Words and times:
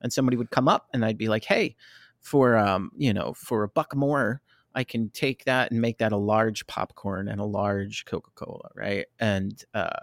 and 0.00 0.12
somebody 0.12 0.36
would 0.36 0.50
come 0.50 0.68
up 0.68 0.88
and 0.92 1.04
I'd 1.04 1.18
be 1.18 1.28
like, 1.28 1.44
"Hey, 1.44 1.76
for 2.20 2.56
um, 2.56 2.90
you 2.96 3.12
know, 3.12 3.32
for 3.34 3.62
a 3.62 3.68
buck 3.68 3.94
more, 3.94 4.40
I 4.74 4.84
can 4.84 5.10
take 5.10 5.44
that 5.44 5.70
and 5.70 5.80
make 5.80 5.98
that 5.98 6.12
a 6.12 6.16
large 6.16 6.66
popcorn 6.66 7.28
and 7.28 7.40
a 7.40 7.44
large 7.44 8.04
Coca 8.04 8.30
Cola, 8.34 8.70
right?" 8.74 9.06
And 9.18 9.62
uh, 9.74 10.00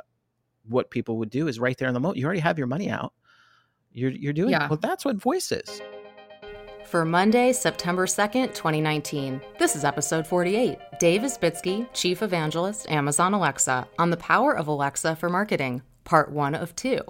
what 0.67 0.89
people 0.91 1.17
would 1.17 1.29
do 1.29 1.47
is 1.47 1.59
right 1.59 1.77
there 1.77 1.87
in 1.87 1.93
the 1.93 1.99
moment, 1.99 2.17
you 2.17 2.25
already 2.25 2.39
have 2.39 2.57
your 2.57 2.67
money 2.67 2.89
out. 2.89 3.13
You're 3.91 4.11
you're 4.11 4.33
doing 4.33 4.51
yeah. 4.51 4.67
well. 4.67 4.79
That's 4.81 5.05
what 5.05 5.15
voice 5.17 5.51
is. 5.51 5.81
For 6.85 7.03
Monday, 7.03 7.51
September 7.51 8.05
2nd, 8.05 8.53
2019, 8.53 9.41
this 9.57 9.75
is 9.75 9.83
episode 9.83 10.27
48. 10.27 10.77
Dave 10.99 11.23
Isbitski, 11.23 11.87
Chief 11.93 12.21
Evangelist, 12.21 12.89
Amazon 12.91 13.33
Alexa, 13.33 13.87
on 13.97 14.11
the 14.11 14.17
power 14.17 14.55
of 14.55 14.67
Alexa 14.67 15.15
for 15.15 15.27
marketing, 15.27 15.81
part 16.03 16.31
one 16.31 16.53
of 16.53 16.75
two. 16.75 17.01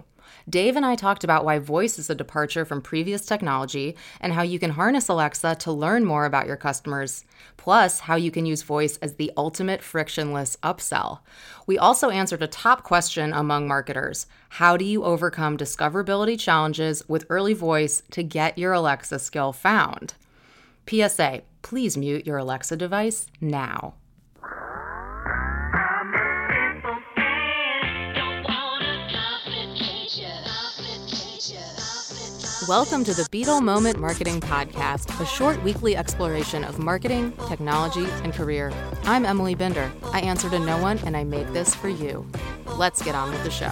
Dave 0.50 0.76
and 0.76 0.86
I 0.86 0.96
talked 0.96 1.24
about 1.24 1.46
why 1.46 1.60
voice 1.60 1.98
is 1.98 2.10
a 2.10 2.16
departure 2.16 2.66
from 2.66 2.82
previous 2.82 3.26
technology 3.26 3.96
and 4.20 4.34
how 4.34 4.42
you 4.42 4.60
can 4.60 4.72
harness 4.72 5.10
Alexa 5.10 5.56
to 5.56 5.72
learn 5.72 6.06
more 6.06 6.26
about 6.26 6.48
your 6.48 6.56
customers, 6.56 7.26
plus, 7.58 8.02
how 8.02 8.16
you 8.16 8.32
can 8.32 8.46
use 8.46 8.62
voice 8.62 8.98
as 8.98 9.16
the 9.16 9.32
ultimate 9.38 9.82
frictionless 9.82 10.58
upsell. 10.64 11.20
We 11.68 11.78
also 11.78 12.10
answered 12.10 12.44
a 12.44 12.48
top 12.48 12.84
question 12.84 13.34
among 13.34 13.68
marketers 13.68 14.28
How 14.50 14.78
do 14.78 14.86
you 14.86 15.04
overcome 15.04 15.58
discoverability 15.58 16.40
challenges 16.40 17.04
with 17.08 17.26
early 17.30 17.54
voice 17.54 18.04
to 18.12 18.24
get 18.24 18.58
your 18.58 18.74
Alexa 18.74 19.20
skill 19.20 19.54
found? 19.54 20.14
PSA 20.88 21.42
Please 21.66 21.98
mute 21.98 22.28
your 22.28 22.38
Alexa 22.38 22.78
device 22.78 23.26
now. 23.42 23.96
Welcome 32.68 33.04
to 33.04 33.14
the 33.14 33.28
Beetle 33.30 33.62
Moment 33.62 34.00
Marketing 34.00 34.42
Podcast, 34.42 35.22
a 35.22 35.26
short 35.26 35.62
weekly 35.62 35.96
exploration 35.96 36.64
of 36.64 36.80
marketing, 36.80 37.32
technology, 37.48 38.06
and 38.24 38.34
career. 38.34 38.74
I'm 39.04 39.24
Emily 39.24 39.54
Binder. 39.54 39.92
I 40.06 40.22
answer 40.22 40.50
to 40.50 40.58
no 40.58 40.82
one, 40.82 40.98
and 41.06 41.16
I 41.16 41.26
make 41.26 41.48
this 41.54 41.76
for 41.76 41.90
you. 41.90 42.28
Let's 42.76 43.04
get 43.04 43.14
on 43.14 43.30
with 43.30 43.44
the 43.44 43.52
show. 43.52 43.72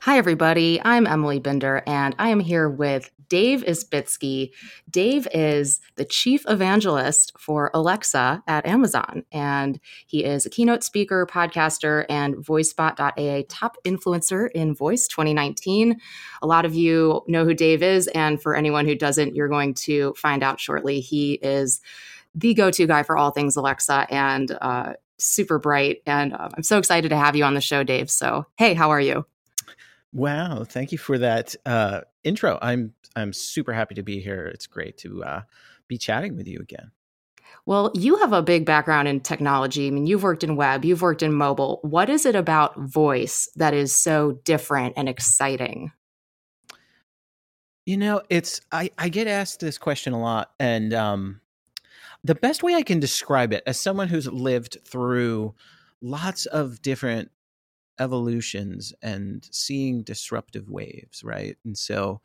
Hi, 0.00 0.18
everybody. 0.18 0.80
I'm 0.84 1.06
Emily 1.06 1.38
Binder, 1.38 1.84
and 1.86 2.16
I 2.18 2.30
am 2.30 2.40
here 2.40 2.68
with 2.68 3.08
Dave 3.28 3.62
Isbitski. 3.64 4.50
Dave 4.90 5.28
is 5.32 5.80
the 5.96 6.04
chief 6.04 6.44
evangelist 6.48 7.32
for 7.38 7.70
Alexa 7.74 8.42
at 8.46 8.66
Amazon, 8.66 9.24
and 9.32 9.80
he 10.06 10.24
is 10.24 10.46
a 10.46 10.50
keynote 10.50 10.82
speaker, 10.82 11.26
podcaster, 11.26 12.06
and 12.08 12.36
Voicebot.ai 12.36 13.44
top 13.48 13.76
influencer 13.84 14.50
in 14.52 14.74
Voice 14.74 15.06
2019. 15.08 16.00
A 16.42 16.46
lot 16.46 16.64
of 16.64 16.74
you 16.74 17.22
know 17.26 17.44
who 17.44 17.54
Dave 17.54 17.82
is, 17.82 18.06
and 18.08 18.40
for 18.40 18.54
anyone 18.56 18.86
who 18.86 18.94
doesn't, 18.94 19.34
you're 19.34 19.48
going 19.48 19.74
to 19.74 20.14
find 20.14 20.42
out 20.42 20.60
shortly. 20.60 21.00
He 21.00 21.34
is 21.34 21.80
the 22.34 22.54
go-to 22.54 22.86
guy 22.86 23.02
for 23.02 23.16
all 23.16 23.30
things 23.30 23.56
Alexa 23.56 24.06
and 24.10 24.56
uh, 24.60 24.92
super 25.18 25.58
bright. 25.58 26.02
And 26.06 26.32
uh, 26.32 26.48
I'm 26.56 26.62
so 26.62 26.78
excited 26.78 27.08
to 27.08 27.16
have 27.16 27.36
you 27.36 27.44
on 27.44 27.54
the 27.54 27.60
show, 27.60 27.82
Dave. 27.82 28.10
So, 28.10 28.46
hey, 28.56 28.74
how 28.74 28.90
are 28.90 29.00
you? 29.00 29.26
Wow, 30.12 30.64
thank 30.64 30.92
you 30.92 30.98
for 30.98 31.18
that 31.18 31.54
uh, 31.66 32.02
intro. 32.24 32.58
I'm 32.62 32.94
I'm 33.14 33.32
super 33.32 33.72
happy 33.72 33.94
to 33.96 34.02
be 34.02 34.20
here. 34.20 34.46
It's 34.46 34.66
great 34.66 34.96
to 34.98 35.22
uh, 35.22 35.42
be 35.86 35.98
chatting 35.98 36.36
with 36.36 36.46
you 36.46 36.60
again. 36.60 36.92
Well, 37.66 37.92
you 37.94 38.16
have 38.16 38.32
a 38.32 38.42
big 38.42 38.64
background 38.64 39.08
in 39.08 39.20
technology. 39.20 39.88
I 39.88 39.90
mean, 39.90 40.06
you've 40.06 40.22
worked 40.22 40.44
in 40.44 40.56
web, 40.56 40.84
you've 40.84 41.02
worked 41.02 41.22
in 41.22 41.32
mobile. 41.32 41.80
What 41.82 42.08
is 42.08 42.24
it 42.24 42.34
about 42.34 42.78
voice 42.78 43.48
that 43.56 43.74
is 43.74 43.94
so 43.94 44.40
different 44.44 44.94
and 44.96 45.08
exciting? 45.08 45.92
You 47.84 47.96
know, 47.96 48.22
it's 48.30 48.60
I, 48.72 48.90
I 48.96 49.08
get 49.08 49.26
asked 49.26 49.60
this 49.60 49.78
question 49.78 50.12
a 50.12 50.20
lot, 50.20 50.52
and 50.58 50.94
um, 50.94 51.40
the 52.24 52.34
best 52.34 52.62
way 52.62 52.74
I 52.74 52.82
can 52.82 53.00
describe 53.00 53.52
it 53.52 53.62
as 53.66 53.80
someone 53.80 54.08
who's 54.08 54.26
lived 54.26 54.78
through 54.86 55.54
lots 56.00 56.46
of 56.46 56.80
different 56.82 57.30
evolutions 57.98 58.92
and 59.02 59.48
seeing 59.50 60.02
disruptive 60.02 60.70
waves, 60.70 61.24
right? 61.24 61.56
And 61.64 61.76
so 61.76 62.20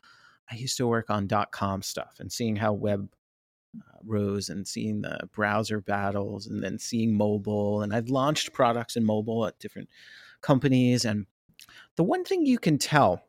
I 0.50 0.56
used 0.56 0.76
to 0.76 0.86
work 0.86 1.10
on 1.10 1.26
dot 1.26 1.52
com 1.52 1.82
stuff 1.82 2.16
and 2.20 2.30
seeing 2.30 2.56
how 2.56 2.72
web 2.72 3.08
uh, 3.76 3.98
rose 4.04 4.50
and 4.50 4.68
seeing 4.68 5.02
the 5.02 5.28
browser 5.32 5.80
battles 5.80 6.46
and 6.46 6.62
then 6.62 6.78
seeing 6.78 7.16
mobile. 7.16 7.82
And 7.82 7.94
I've 7.94 8.08
launched 8.08 8.52
products 8.52 8.96
in 8.96 9.04
mobile 9.04 9.46
at 9.46 9.58
different 9.58 9.88
companies. 10.42 11.04
And 11.04 11.26
the 11.96 12.04
one 12.04 12.24
thing 12.24 12.46
you 12.46 12.58
can 12.58 12.78
tell, 12.78 13.22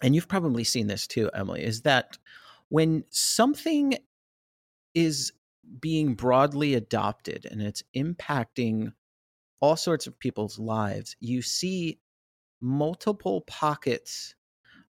and 0.00 0.14
you've 0.14 0.28
probably 0.28 0.64
seen 0.64 0.86
this 0.86 1.06
too, 1.06 1.30
Emily, 1.34 1.62
is 1.62 1.82
that 1.82 2.16
when 2.68 3.04
something 3.10 3.98
is 4.94 5.32
being 5.80 6.14
broadly 6.14 6.74
adopted 6.74 7.46
and 7.50 7.60
it's 7.60 7.82
impacting 7.94 8.92
all 9.60 9.76
sorts 9.76 10.06
of 10.06 10.18
people's 10.18 10.58
lives, 10.58 11.16
you 11.20 11.42
see 11.42 11.98
multiple 12.60 13.42
pockets 13.42 14.34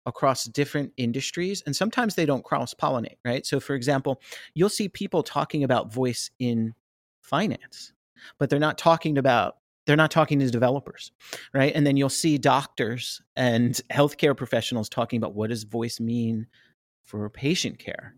across 0.06 0.44
different 0.44 0.92
industries 0.97 1.62
and 1.66 1.76
sometimes 1.76 2.14
they 2.14 2.25
don't 2.25 2.44
cross 2.44 2.75
pollinate 2.75 3.19
right? 3.25 3.44
So 3.44 3.60
for 3.60 3.75
example 3.75 4.20
you'll 4.54 4.69
see 4.70 4.88
people 4.88 5.22
talking 5.22 5.62
about 5.62 5.92
voice 5.92 6.31
in 6.38 6.75
finance 7.20 7.92
but 8.38 8.48
they're 8.50 8.58
not 8.58 8.78
talking 8.78 9.19
about 9.19 9.56
they're 9.86 9.97
not 9.97 10.10
talking 10.10 10.38
to 10.38 10.50
developers 10.50 11.12
right? 11.52 11.72
And 11.75 11.87
then 11.87 11.97
you'll 11.97 12.08
see 12.08 12.38
doctors 12.38 13.20
and 13.37 13.75
healthcare 13.92 14.37
professionals 14.37 14.88
talking 14.88 15.19
about 15.19 15.34
what 15.34 15.50
does 15.50 15.64
voice 15.64 16.00
mean 16.00 16.47
for 17.04 17.28
patient 17.28 17.78
care. 17.78 18.14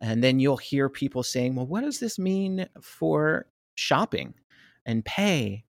And 0.00 0.22
then 0.22 0.40
you'll 0.40 0.56
hear 0.58 0.88
people 0.90 1.22
saying 1.22 1.54
well 1.54 1.66
what 1.66 1.82
does 1.82 1.98
this 1.98 2.18
mean 2.18 2.68
for 2.82 3.46
shopping 3.74 4.34
and 4.84 5.04
pay 5.04 5.64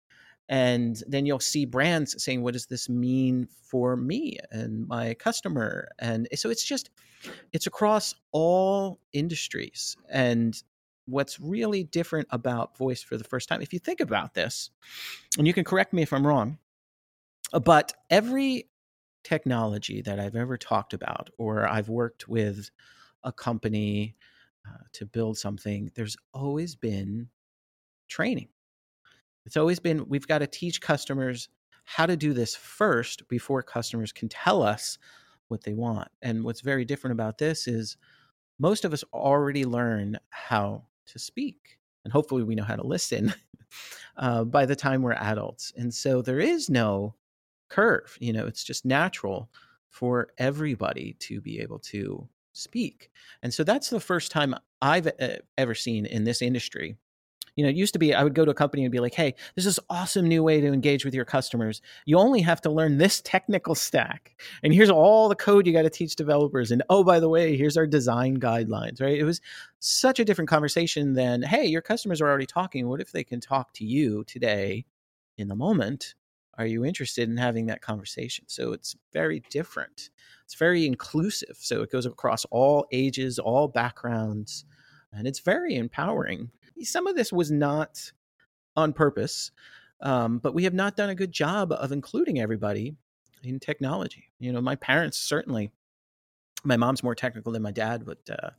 and 0.50 1.02
then 1.08 1.26
you'll 1.26 1.40
see 1.40 1.66
brands 1.66 2.22
saying 2.24 2.42
what 2.42 2.54
does 2.54 2.66
this 2.66 2.90
mean 2.90 3.48
for 3.64 3.96
me 3.96 4.38
and 4.52 4.88
my 4.88 5.14
customer? 5.16 5.90
And 6.00 6.28
so 6.36 6.50
it's 6.50 6.66
just 6.66 6.90
it's 7.54 7.68
across 7.68 8.14
all 8.32 9.00
industries. 9.14 9.96
And 10.10 10.62
what's 11.06 11.40
really 11.40 11.84
different 11.84 12.28
about 12.32 12.78
voice 12.78 13.02
for 13.02 13.18
the 13.18 13.24
first 13.24 13.50
time 13.50 13.62
if 13.62 13.74
you 13.74 13.80
think 13.80 14.00
about 14.00 14.34
this 14.34 14.70
and 15.38 15.46
you 15.46 15.54
can 15.54 15.64
correct 15.64 15.94
me 15.94 16.02
if 16.02 16.14
i'm 16.14 16.26
wrong 16.26 16.58
but 17.64 17.94
every 18.10 18.70
technology 19.24 20.02
that 20.02 20.20
i've 20.20 20.36
ever 20.36 20.58
talked 20.58 20.94
about 20.94 21.30
or 21.38 21.68
i've 21.68 21.90
worked 21.90 22.28
with 22.28 22.70
a 23.24 23.32
company 23.32 24.16
uh, 24.68 24.84
to 24.94 25.06
build 25.06 25.38
something 25.38 25.92
there's 25.96 26.16
always 26.34 26.76
been 26.76 27.28
training 28.08 28.48
it's 29.46 29.58
always 29.58 29.80
been 29.80 30.08
we've 30.08 30.28
got 30.28 30.40
to 30.40 30.48
teach 30.48 30.82
customers 30.82 31.50
how 31.86 32.06
to 32.06 32.16
do 32.16 32.34
this 32.34 32.56
first 32.56 33.28
before 33.28 33.62
customers 33.62 34.12
can 34.12 34.30
tell 34.30 34.64
us 34.64 34.98
what 35.48 35.64
they 35.64 35.74
want. 35.74 36.08
And 36.22 36.44
what's 36.44 36.62
very 36.62 36.86
different 36.86 37.14
about 37.14 37.38
this 37.38 37.68
is 37.68 37.98
most 38.60 38.86
of 38.86 38.94
us 38.94 39.04
already 39.14 39.66
learn 39.66 40.18
how 40.30 40.86
to 41.08 41.20
speak, 41.20 41.80
and 42.04 42.14
hopefully 42.14 42.44
we 42.44 42.56
know 42.56 42.64
how 42.64 42.76
to 42.76 42.88
listen 42.88 43.34
uh, 44.18 44.44
by 44.46 44.66
the 44.66 44.76
time 44.76 45.02
we're 45.02 45.14
adults. 45.14 45.74
And 45.76 45.94
so 45.94 46.22
there 46.22 46.40
is 46.40 46.70
no 46.70 47.16
curve. 47.70 48.18
You 48.20 48.34
know, 48.34 48.46
it's 48.46 48.64
just 48.64 48.86
natural 48.86 49.50
for 49.90 50.30
everybody 50.38 51.16
to 51.20 51.42
be 51.42 51.60
able 51.60 51.80
to 51.80 52.28
speak. 52.54 53.10
And 53.42 53.54
so 53.54 53.64
that's 53.64 53.90
the 53.90 54.00
first 54.00 54.32
time 54.32 54.56
I've 54.82 55.08
uh, 55.08 55.38
ever 55.58 55.76
seen 55.76 56.06
in 56.06 56.24
this 56.24 56.42
industry 56.42 56.98
you 57.56 57.64
know, 57.64 57.70
it 57.70 57.76
used 57.76 57.94
to 57.94 58.00
be 58.00 58.14
I 58.14 58.24
would 58.24 58.34
go 58.34 58.46
to 58.46 58.52
a 58.52 58.56
company 58.56 58.84
and 58.84 58.92
be 58.92 59.00
like, 59.00 59.14
hey, 59.14 59.36
this 59.56 59.66
is 59.66 59.80
awesome 59.90 60.28
new 60.28 60.44
way 60.44 60.60
to 60.62 60.68
engage 60.68 61.06
with 61.06 61.14
your 61.14 61.26
customers. 61.26 61.82
You 62.06 62.18
only 62.18 62.42
have 62.42 62.62
to 62.62 62.72
learn 62.72 62.98
this 62.98 63.22
technical 63.22 63.76
stack. 63.76 64.36
And 64.64 64.74
here's 64.74 64.90
all 64.90 65.30
the 65.30 65.36
code 65.36 65.68
you 65.68 65.74
got 65.74 65.84
to 65.84 65.90
teach 65.90 66.16
developers. 66.16 66.72
And 66.72 66.84
oh, 66.90 67.04
by 67.04 67.20
the 67.20 67.30
way, 67.30 67.56
here's 67.56 67.78
our 67.78 67.88
design 67.88 68.40
guidelines, 68.40 69.02
right? 69.02 69.18
It 69.18 69.24
was 69.24 69.42
such 69.80 70.20
a 70.20 70.26
different 70.26 70.50
conversation 70.50 71.14
than, 71.14 71.44
hey, 71.44 71.66
your 71.66 71.82
customers 71.82 72.22
are 72.22 72.28
already 72.28 72.46
talking. 72.46 72.88
What 72.88 73.02
if 73.02 73.12
they 73.12 73.24
can 73.24 73.40
talk 73.40 73.74
to 73.74 73.86
you 73.86 74.24
today 74.24 74.86
in 75.38 75.48
the 75.48 75.56
moment? 75.56 76.16
Are 76.58 76.66
you 76.66 76.86
interested 76.86 77.30
in 77.30 77.38
having 77.38 77.66
that 77.68 77.82
conversation? 77.82 78.46
So 78.48 78.74
it's 78.74 78.96
very 79.12 79.42
different. 79.50 80.12
It's 80.46 80.54
very 80.56 80.86
inclusive. 80.86 81.58
So 81.60 81.82
it 81.82 81.92
goes 81.92 82.06
across 82.06 82.46
all 82.46 82.86
ages, 82.92 83.40
all 83.40 83.68
backgrounds, 83.68 84.66
and 85.12 85.28
it's 85.28 85.40
very 85.40 85.76
empowering 85.76 86.52
some 86.82 87.08
of 87.08 87.16
this 87.16 87.32
was 87.32 87.52
not 87.52 88.12
on 88.76 88.94
purpose, 88.94 89.52
um, 90.02 90.40
but 90.40 90.54
we 90.54 90.64
have 90.64 90.74
not 90.74 90.96
done 90.96 91.10
a 91.10 91.16
good 91.16 91.32
job 91.32 91.72
of 91.72 91.92
including 91.92 92.40
everybody 92.40 92.96
in 93.44 93.60
technology. 93.60 94.30
You 94.40 94.52
know, 94.52 94.62
my 94.62 94.76
parents 94.76 95.18
certainly. 95.18 95.72
My 96.66 96.78
mom's 96.78 97.04
more 97.04 97.14
technical 97.14 97.52
than 97.52 97.62
my 97.62 97.72
dad, 97.72 98.06
but 98.06 98.20
uh, 98.30 98.52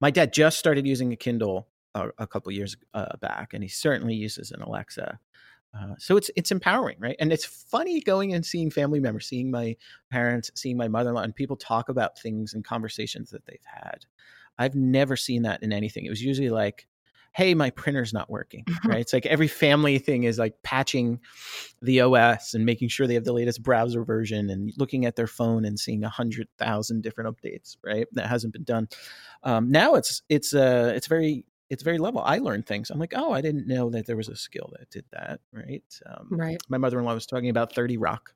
my 0.00 0.10
dad 0.10 0.32
just 0.32 0.58
started 0.58 0.88
using 0.88 1.12
a 1.12 1.16
Kindle 1.16 1.68
a, 1.94 2.08
a 2.18 2.26
couple 2.26 2.50
years 2.50 2.76
uh, 2.94 3.16
back, 3.18 3.54
and 3.54 3.62
he 3.62 3.68
certainly 3.68 4.14
uses 4.14 4.50
an 4.50 4.60
Alexa. 4.60 5.20
Uh, 5.72 5.94
so 5.96 6.16
it's 6.16 6.32
it's 6.34 6.50
empowering, 6.50 6.96
right? 6.98 7.14
And 7.20 7.32
it's 7.32 7.44
funny 7.44 8.00
going 8.00 8.34
and 8.34 8.44
seeing 8.44 8.72
family 8.72 8.98
members, 8.98 9.26
seeing 9.26 9.52
my 9.52 9.76
parents, 10.10 10.50
seeing 10.56 10.76
my 10.76 10.88
mother-in-law, 10.88 11.22
and 11.22 11.32
people 11.32 11.56
talk 11.56 11.88
about 11.88 12.18
things 12.18 12.54
and 12.54 12.64
conversations 12.64 13.30
that 13.30 13.46
they've 13.46 13.58
had. 13.64 14.04
I've 14.58 14.74
never 14.74 15.16
seen 15.16 15.42
that 15.42 15.62
in 15.62 15.72
anything. 15.72 16.06
It 16.06 16.10
was 16.10 16.24
usually 16.24 16.50
like, 16.50 16.88
"Hey, 17.34 17.54
my 17.54 17.70
printer's 17.70 18.12
not 18.12 18.30
working." 18.30 18.64
right? 18.84 19.00
It's 19.00 19.12
like 19.12 19.26
every 19.26 19.48
family 19.48 19.98
thing 19.98 20.24
is 20.24 20.38
like 20.38 20.54
patching 20.62 21.20
the 21.82 22.00
OS 22.00 22.54
and 22.54 22.64
making 22.64 22.88
sure 22.88 23.06
they 23.06 23.14
have 23.14 23.24
the 23.24 23.32
latest 23.32 23.62
browser 23.62 24.04
version 24.04 24.50
and 24.50 24.72
looking 24.76 25.04
at 25.06 25.16
their 25.16 25.26
phone 25.26 25.64
and 25.64 25.78
seeing 25.78 26.04
a 26.04 26.08
hundred 26.08 26.48
thousand 26.58 27.02
different 27.02 27.36
updates. 27.36 27.76
Right? 27.84 28.06
That 28.12 28.28
hasn't 28.28 28.52
been 28.52 28.64
done. 28.64 28.88
Um, 29.42 29.70
now 29.70 29.94
it's 29.94 30.22
it's 30.28 30.54
uh 30.54 30.92
it's 30.94 31.06
very 31.06 31.44
it's 31.70 31.82
very 31.82 31.98
level. 31.98 32.20
I 32.20 32.38
learned 32.38 32.66
things. 32.66 32.90
I'm 32.90 32.98
like, 32.98 33.14
oh, 33.16 33.32
I 33.32 33.40
didn't 33.40 33.66
know 33.66 33.90
that 33.90 34.06
there 34.06 34.16
was 34.16 34.28
a 34.28 34.36
skill 34.36 34.72
that 34.78 34.90
did 34.90 35.04
that. 35.12 35.40
Right. 35.52 35.82
Um, 36.06 36.28
right. 36.30 36.60
My 36.68 36.78
mother 36.78 36.98
in 36.98 37.04
law 37.04 37.14
was 37.14 37.26
talking 37.26 37.48
about 37.50 37.74
30 37.74 37.96
Rock. 37.96 38.34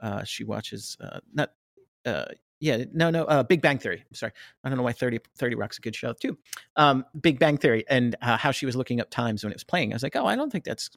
Uh, 0.00 0.24
she 0.24 0.44
watches 0.44 0.96
uh, 1.00 1.20
not. 1.32 1.50
Uh, 2.04 2.26
yeah, 2.64 2.84
no, 2.94 3.10
no. 3.10 3.24
Uh, 3.24 3.42
Big 3.42 3.60
Bang 3.60 3.78
Theory. 3.78 4.02
I'm 4.08 4.14
sorry, 4.14 4.32
I 4.64 4.70
don't 4.70 4.78
know 4.78 4.84
why 4.84 4.92
30, 4.92 5.18
30 5.36 5.54
Rock's 5.54 5.76
a 5.76 5.82
good 5.82 5.94
show 5.94 6.14
too. 6.14 6.38
Um, 6.76 7.04
Big 7.20 7.38
Bang 7.38 7.58
Theory 7.58 7.84
and 7.90 8.16
uh, 8.22 8.38
how 8.38 8.52
she 8.52 8.64
was 8.64 8.74
looking 8.74 9.02
up 9.02 9.10
times 9.10 9.44
when 9.44 9.52
it 9.52 9.56
was 9.56 9.64
playing. 9.64 9.92
I 9.92 9.96
was 9.96 10.02
like, 10.02 10.16
oh, 10.16 10.24
I 10.24 10.34
don't 10.34 10.50
think 10.50 10.64
that's 10.64 10.88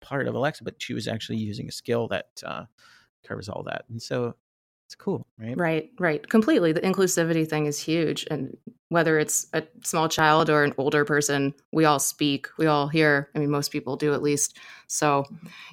part 0.00 0.26
of 0.26 0.34
Alexa, 0.34 0.64
but 0.64 0.80
she 0.80 0.94
was 0.94 1.06
actually 1.06 1.36
using 1.36 1.68
a 1.68 1.72
skill 1.72 2.08
that 2.08 2.28
uh, 2.42 2.64
covers 3.22 3.50
all 3.50 3.62
that. 3.64 3.84
And 3.90 4.00
so 4.00 4.34
it's 4.90 4.96
cool, 4.96 5.24
right? 5.38 5.56
Right, 5.56 5.90
right. 6.00 6.28
Completely. 6.28 6.72
The 6.72 6.80
inclusivity 6.80 7.48
thing 7.48 7.66
is 7.66 7.78
huge. 7.78 8.26
And 8.28 8.56
whether 8.88 9.20
it's 9.20 9.46
a 9.52 9.62
small 9.84 10.08
child 10.08 10.50
or 10.50 10.64
an 10.64 10.74
older 10.78 11.04
person, 11.04 11.54
we 11.70 11.84
all 11.84 12.00
speak, 12.00 12.48
we 12.58 12.66
all 12.66 12.88
hear. 12.88 13.30
I 13.36 13.38
mean, 13.38 13.50
most 13.50 13.70
people 13.70 13.94
do 13.94 14.12
at 14.14 14.20
least. 14.20 14.58
So, 14.88 15.26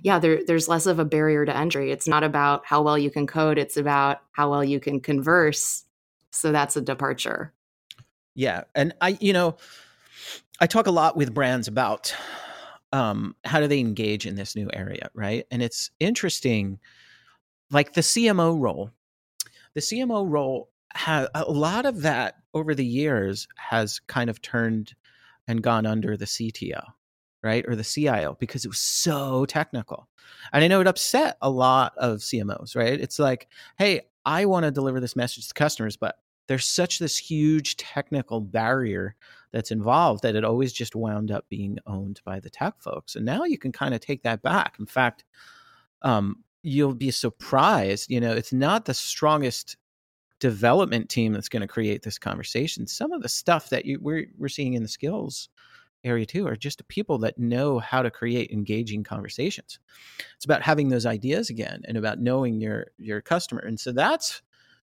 yeah, 0.04 0.20
there, 0.20 0.42
there's 0.46 0.68
less 0.68 0.86
of 0.86 1.00
a 1.00 1.06
barrier 1.06 1.48
to 1.48 1.58
entry. 1.58 1.92
It's 1.92 2.08
not 2.08 2.24
about 2.24 2.64
how 2.68 2.84
well 2.84 2.96
you 2.96 3.10
can 3.10 3.26
code, 3.26 3.58
it's 3.58 3.76
about 3.76 4.22
how 4.34 4.52
well 4.52 4.64
you 4.64 4.80
can 4.80 5.00
converse. 5.00 5.84
So, 6.30 6.52
that's 6.52 6.78
a 6.78 6.82
departure. 6.82 7.56
Yeah. 8.36 8.66
And 8.76 8.94
I, 9.02 9.18
you 9.20 9.34
know, 9.34 9.58
I 10.62 10.68
talk 10.68 10.86
a 10.86 10.92
lot 10.92 11.18
with 11.18 11.34
brands 11.34 11.68
about 11.68 12.16
um, 12.94 13.36
how 13.46 13.62
do 13.62 13.68
they 13.68 13.80
engage 13.80 14.28
in 14.28 14.36
this 14.36 14.56
new 14.56 14.70
area, 14.72 15.10
right? 15.16 15.48
And 15.50 15.64
it's 15.64 15.90
interesting, 16.00 16.78
like 17.72 17.94
the 17.94 18.02
CMO 18.02 18.60
role 18.60 18.92
the 19.74 19.82
CMO 19.82 20.30
role 20.30 20.70
has 20.94 21.28
a 21.34 21.52
lot 21.52 21.86
of 21.86 22.02
that 22.02 22.36
over 22.54 22.74
the 22.74 22.86
years 22.86 23.48
has 23.56 24.00
kind 24.08 24.30
of 24.30 24.42
turned 24.42 24.96
and 25.48 25.62
gone 25.62 25.86
under 25.86 26.18
the 26.18 26.26
CTO, 26.26 26.82
right? 27.44 27.66
Or 27.68 27.76
the 27.76 27.84
CIO 27.84 28.36
because 28.40 28.66
it 28.66 28.70
was 28.70 28.80
so 28.80 29.46
technical. 29.46 30.08
And 30.52 30.64
I 30.64 30.68
know 30.68 30.82
it 30.82 30.88
upset 30.88 31.38
a 31.42 31.50
lot 31.50 31.94
of 31.98 32.20
CMOs, 32.20 32.76
right? 32.76 33.00
It's 33.00 33.20
like, 33.20 33.48
hey, 33.78 34.02
I 34.26 34.46
want 34.46 34.66
to 34.66 34.72
deliver 34.72 35.00
this 35.00 35.16
message 35.16 35.48
to 35.48 35.54
customers, 35.54 35.96
but 35.96 36.18
there's 36.48 36.66
such 36.66 37.00
this 37.00 37.18
huge 37.18 37.78
technical 37.78 38.42
barrier 38.42 39.16
that's 39.52 39.72
involved 39.72 40.24
that 40.24 40.36
it 40.36 40.44
always 40.44 40.74
just 40.74 40.96
wound 40.96 41.32
up 41.32 41.48
being 41.50 41.78
owned 41.86 42.22
by 42.26 42.40
the 42.40 42.50
tech 42.50 42.76
folks. 42.80 43.16
And 43.16 43.26
now 43.26 43.44
you 43.44 43.58
can 43.58 43.72
kind 43.72 43.94
of 43.94 44.02
take 44.02 44.24
that 44.24 44.42
back. 44.42 44.76
In 44.80 44.86
fact, 44.86 45.24
um, 46.02 46.44
you'll 46.68 46.94
be 46.94 47.12
surprised. 47.12 48.12
You 48.12 48.20
know, 48.20 48.34
it's 48.34 48.52
not 48.52 48.86
the 48.86 48.94
strongest 48.94 49.78
development 50.40 51.10
team 51.10 51.34
that's 51.34 51.50
going 51.50 51.62
to 51.62 51.68
create 51.68 52.04
this 52.04 52.20
conversation. 52.20 52.86
Some 52.86 53.14
of 53.14 53.22
the 53.22 53.30
stuff 53.30 53.70
that 53.70 53.86
you, 53.86 54.00
we're 54.02 54.28
we're 54.38 54.50
seeing 54.50 54.74
in 54.74 54.84
the 54.84 54.90
skills 54.90 55.50
area 56.04 56.26
too 56.26 56.48
are 56.48 56.56
just 56.56 56.88
people 56.90 57.18
that 57.20 57.40
know 57.40 57.80
how 57.80 58.02
to 58.02 58.12
create 58.12 58.52
engaging 58.52 59.04
conversations. 59.04 59.80
It's 60.36 60.46
about 60.46 60.62
having 60.62 60.90
those 60.90 61.06
ideas 61.06 61.50
again 61.50 61.82
and 61.86 61.98
about 61.98 62.20
knowing 62.20 62.60
your 62.60 62.88
your 62.98 63.22
customer. 63.22 63.62
And 63.62 63.80
so 63.80 63.94
that's 63.94 64.42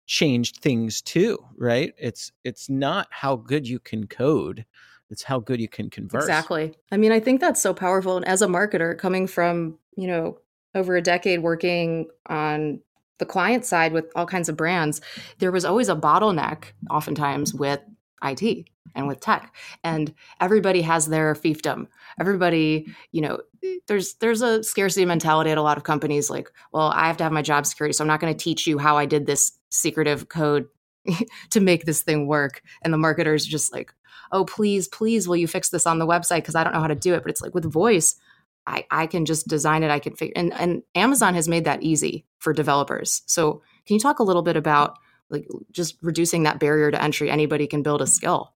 changed 0.06 0.58
things 0.58 1.02
too, 1.02 1.38
right? 1.58 1.92
It's 1.98 2.30
it's 2.44 2.70
not 2.70 3.08
how 3.10 3.36
good 3.36 3.66
you 3.66 3.80
can 3.80 4.06
code. 4.06 4.64
It's 5.10 5.24
how 5.24 5.40
good 5.40 5.60
you 5.60 5.68
can 5.68 5.90
converse. 5.90 6.24
Exactly. 6.24 6.74
I 6.90 6.96
mean, 6.96 7.12
I 7.12 7.20
think 7.20 7.40
that's 7.40 7.60
so 7.60 7.74
powerful. 7.74 8.16
And 8.16 8.26
as 8.26 8.42
a 8.42 8.46
marketer 8.46 8.96
coming 8.96 9.26
from, 9.26 9.78
you 9.96 10.06
know, 10.06 10.38
over 10.74 10.96
a 10.96 11.02
decade 11.02 11.42
working 11.42 12.08
on 12.26 12.80
the 13.18 13.26
client 13.26 13.64
side 13.64 13.92
with 13.92 14.10
all 14.16 14.26
kinds 14.26 14.48
of 14.48 14.56
brands, 14.56 15.00
there 15.38 15.52
was 15.52 15.64
always 15.64 15.88
a 15.88 15.96
bottleneck, 15.96 16.64
oftentimes 16.90 17.54
with 17.54 17.80
IT 18.22 18.66
and 18.94 19.08
with 19.08 19.20
tech. 19.20 19.54
And 19.82 20.14
everybody 20.40 20.82
has 20.82 21.06
their 21.06 21.34
fiefdom. 21.34 21.86
Everybody, 22.18 22.86
you 23.12 23.20
know, 23.20 23.40
there's 23.86 24.14
there's 24.14 24.42
a 24.42 24.62
scarcity 24.62 25.04
mentality 25.04 25.50
at 25.50 25.58
a 25.58 25.62
lot 25.62 25.76
of 25.76 25.84
companies. 25.84 26.30
Like, 26.30 26.50
well, 26.72 26.88
I 26.94 27.06
have 27.06 27.16
to 27.18 27.24
have 27.24 27.32
my 27.32 27.42
job 27.42 27.66
security, 27.66 27.92
so 27.92 28.04
I'm 28.04 28.08
not 28.08 28.20
going 28.20 28.34
to 28.34 28.44
teach 28.44 28.66
you 28.66 28.78
how 28.78 28.96
I 28.96 29.06
did 29.06 29.26
this 29.26 29.52
secretive 29.70 30.28
code 30.28 30.68
to 31.50 31.60
make 31.60 31.84
this 31.84 32.02
thing 32.02 32.26
work. 32.26 32.62
And 32.82 32.92
the 32.92 32.98
marketers 32.98 33.46
just 33.46 33.72
like, 33.72 33.92
oh, 34.32 34.44
please, 34.44 34.88
please, 34.88 35.28
will 35.28 35.36
you 35.36 35.48
fix 35.48 35.70
this 35.70 35.86
on 35.86 35.98
the 35.98 36.06
website? 36.06 36.36
Because 36.36 36.54
I 36.54 36.64
don't 36.64 36.72
know 36.72 36.80
how 36.80 36.86
to 36.86 36.94
do 36.94 37.14
it. 37.14 37.22
But 37.22 37.30
it's 37.30 37.40
like 37.40 37.54
with 37.54 37.70
voice, 37.70 38.16
I, 38.66 38.86
I 38.90 39.06
can 39.06 39.24
just 39.24 39.48
design 39.48 39.82
it. 39.82 39.90
I 39.90 39.98
can 39.98 40.14
figure 40.14 40.32
and, 40.36 40.52
and 40.54 40.82
Amazon 40.94 41.34
has 41.34 41.48
made 41.48 41.64
that 41.64 41.82
easy 41.82 42.24
for 42.38 42.52
developers. 42.52 43.22
So 43.26 43.62
can 43.86 43.94
you 43.94 44.00
talk 44.00 44.18
a 44.18 44.22
little 44.22 44.42
bit 44.42 44.56
about 44.56 44.98
like 45.30 45.46
just 45.70 45.96
reducing 46.02 46.44
that 46.44 46.58
barrier 46.58 46.90
to 46.90 47.02
entry? 47.02 47.30
Anybody 47.30 47.66
can 47.66 47.82
build 47.82 48.02
a 48.02 48.06
skill. 48.06 48.52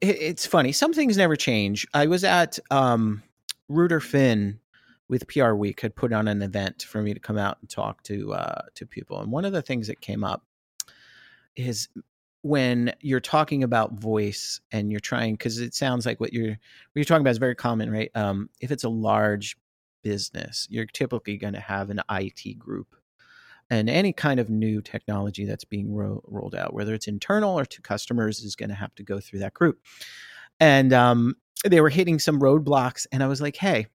It's 0.00 0.46
funny. 0.46 0.72
Some 0.72 0.92
things 0.92 1.16
never 1.16 1.36
change. 1.36 1.86
I 1.92 2.06
was 2.06 2.22
at 2.22 2.58
um, 2.70 3.22
Ruder 3.68 4.00
Finn 4.00 4.60
with 5.08 5.28
PR 5.28 5.52
Week 5.52 5.80
had 5.80 5.96
put 5.96 6.12
on 6.12 6.28
an 6.28 6.42
event 6.42 6.82
for 6.82 7.02
me 7.02 7.12
to 7.12 7.20
come 7.20 7.38
out 7.38 7.58
and 7.60 7.68
talk 7.68 8.02
to 8.04 8.32
uh, 8.32 8.62
to 8.74 8.86
people, 8.86 9.20
and 9.20 9.30
one 9.30 9.44
of 9.44 9.52
the 9.52 9.62
things 9.62 9.88
that 9.88 10.00
came 10.00 10.24
up 10.24 10.44
is 11.56 11.88
when 12.44 12.92
you're 13.00 13.20
talking 13.20 13.64
about 13.64 13.98
voice 13.98 14.60
and 14.70 14.90
you're 14.90 15.00
trying 15.00 15.32
because 15.32 15.58
it 15.60 15.74
sounds 15.74 16.04
like 16.04 16.20
what 16.20 16.34
you're 16.34 16.50
what 16.50 16.58
you're 16.94 17.04
talking 17.04 17.22
about 17.22 17.30
is 17.30 17.38
very 17.38 17.54
common 17.54 17.90
right? 17.90 18.10
Um, 18.14 18.50
if 18.60 18.70
it's 18.70 18.84
a 18.84 18.88
large 18.90 19.56
business 20.02 20.66
you're 20.68 20.84
typically 20.84 21.38
going 21.38 21.54
to 21.54 21.60
have 21.60 21.88
an 21.88 22.02
it 22.10 22.58
group 22.58 22.96
and 23.70 23.88
any 23.88 24.12
kind 24.12 24.38
of 24.38 24.50
new 24.50 24.82
technology 24.82 25.46
that's 25.46 25.64
being 25.64 25.94
ro- 25.94 26.22
rolled 26.26 26.54
out 26.54 26.74
whether 26.74 26.92
it's 26.92 27.08
internal 27.08 27.58
or 27.58 27.64
to 27.64 27.80
customers 27.80 28.40
is 28.40 28.54
going 28.54 28.68
to 28.68 28.74
have 28.74 28.94
to 28.96 29.02
go 29.02 29.18
through 29.20 29.38
that 29.38 29.54
group. 29.54 29.80
And 30.60 30.92
um, 30.92 31.36
they 31.64 31.80
were 31.80 31.88
hitting 31.88 32.18
some 32.18 32.40
roadblocks 32.40 33.06
and 33.10 33.22
i 33.22 33.26
was 33.26 33.40
like 33.40 33.56
hey 33.56 33.86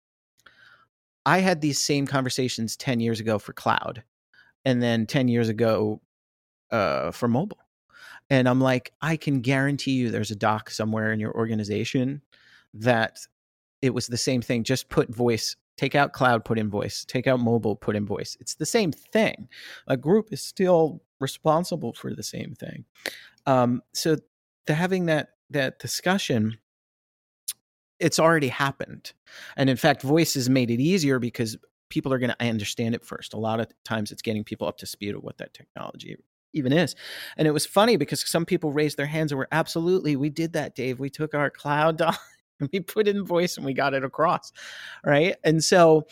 i 1.27 1.39
had 1.39 1.61
these 1.61 1.79
same 1.79 2.06
conversations 2.06 2.77
10 2.79 3.00
years 3.00 3.21
ago 3.21 3.39
for 3.39 3.53
cloud 3.53 4.03
and 4.65 4.83
then 4.83 5.06
10 5.06 5.29
years 5.29 5.50
ago 5.50 6.00
uh, 6.71 7.11
for 7.11 7.28
mobile 7.28 7.59
and 8.30 8.49
I'm 8.49 8.61
like, 8.61 8.92
I 9.00 9.16
can 9.16 9.40
guarantee 9.40 9.92
you 9.92 10.11
there's 10.11 10.30
a 10.30 10.37
doc 10.37 10.70
somewhere 10.70 11.12
in 11.12 11.20
your 11.20 11.35
organization 11.35 12.23
that 12.75 13.18
it 13.80 13.94
was 13.94 14.06
the 14.06 14.16
same 14.16 14.42
thing. 14.42 14.64
Just 14.64 14.88
put 14.88 15.14
voice, 15.14 15.56
take 15.76 15.94
out 15.94 16.12
cloud, 16.12 16.44
put 16.44 16.58
in 16.58 16.68
voice, 16.68 17.04
take 17.06 17.26
out 17.26 17.40
mobile, 17.40 17.76
put 17.76 17.97
in 17.97 18.06
voice. 18.06 18.37
It's 18.40 18.54
the 18.54 18.66
same 18.66 18.92
thing. 18.92 19.49
A 19.87 19.97
group 19.97 20.32
is 20.32 20.42
still 20.42 21.02
responsible 21.20 21.94
for 21.94 22.14
the 22.14 22.23
same 22.23 22.54
thing. 22.54 22.85
Um, 23.47 23.82
so 23.94 24.16
the 24.66 24.75
having 24.75 25.06
that 25.06 25.30
that 25.50 25.78
discussion, 25.78 26.58
it's 27.99 28.18
already 28.18 28.49
happened. 28.49 29.12
And 29.56 29.70
in 29.70 29.76
fact, 29.76 30.02
voice 30.02 30.35
has 30.35 30.50
made 30.50 30.70
it 30.70 30.80
easier 30.80 31.18
because 31.18 31.56
people 31.88 32.12
are 32.12 32.18
going 32.18 32.30
to 32.30 32.47
understand 32.47 32.94
it 32.94 33.02
first. 33.02 33.32
A 33.32 33.38
lot 33.38 33.61
of 33.61 33.68
times 33.85 34.12
it's 34.12 34.20
getting 34.20 34.44
people 34.44 34.68
up 34.68 34.76
to 34.78 34.87
speed 34.87 35.14
of 35.14 35.23
what 35.23 35.38
that 35.38 35.54
technology 35.54 36.18
even 36.52 36.73
is. 36.73 36.95
And 37.37 37.47
it 37.47 37.52
was 37.52 37.67
funny 37.67 37.97
because 37.97 38.28
some 38.28 38.47
people 38.47 38.73
raised 38.73 38.97
their 38.97 39.07
hands 39.07 39.33
and 39.33 39.38
were 39.38 39.49
absolutely, 39.52 40.17
we 40.17 40.31
did 40.31 40.55
that, 40.55 40.75
Dave. 40.75 41.00
We 41.00 41.11
took 41.11 41.35
our 41.35 41.50
cloud 41.50 42.00
and 42.61 42.71
we 42.73 42.81
put 42.81 43.09
in 43.09 43.25
voice 43.25 43.57
and 43.57 43.67
we 43.67 43.75
got 43.75 43.95
it 43.95 44.05
across. 44.05 44.52
Right. 45.05 45.37
And 45.45 45.62
so 45.62 46.07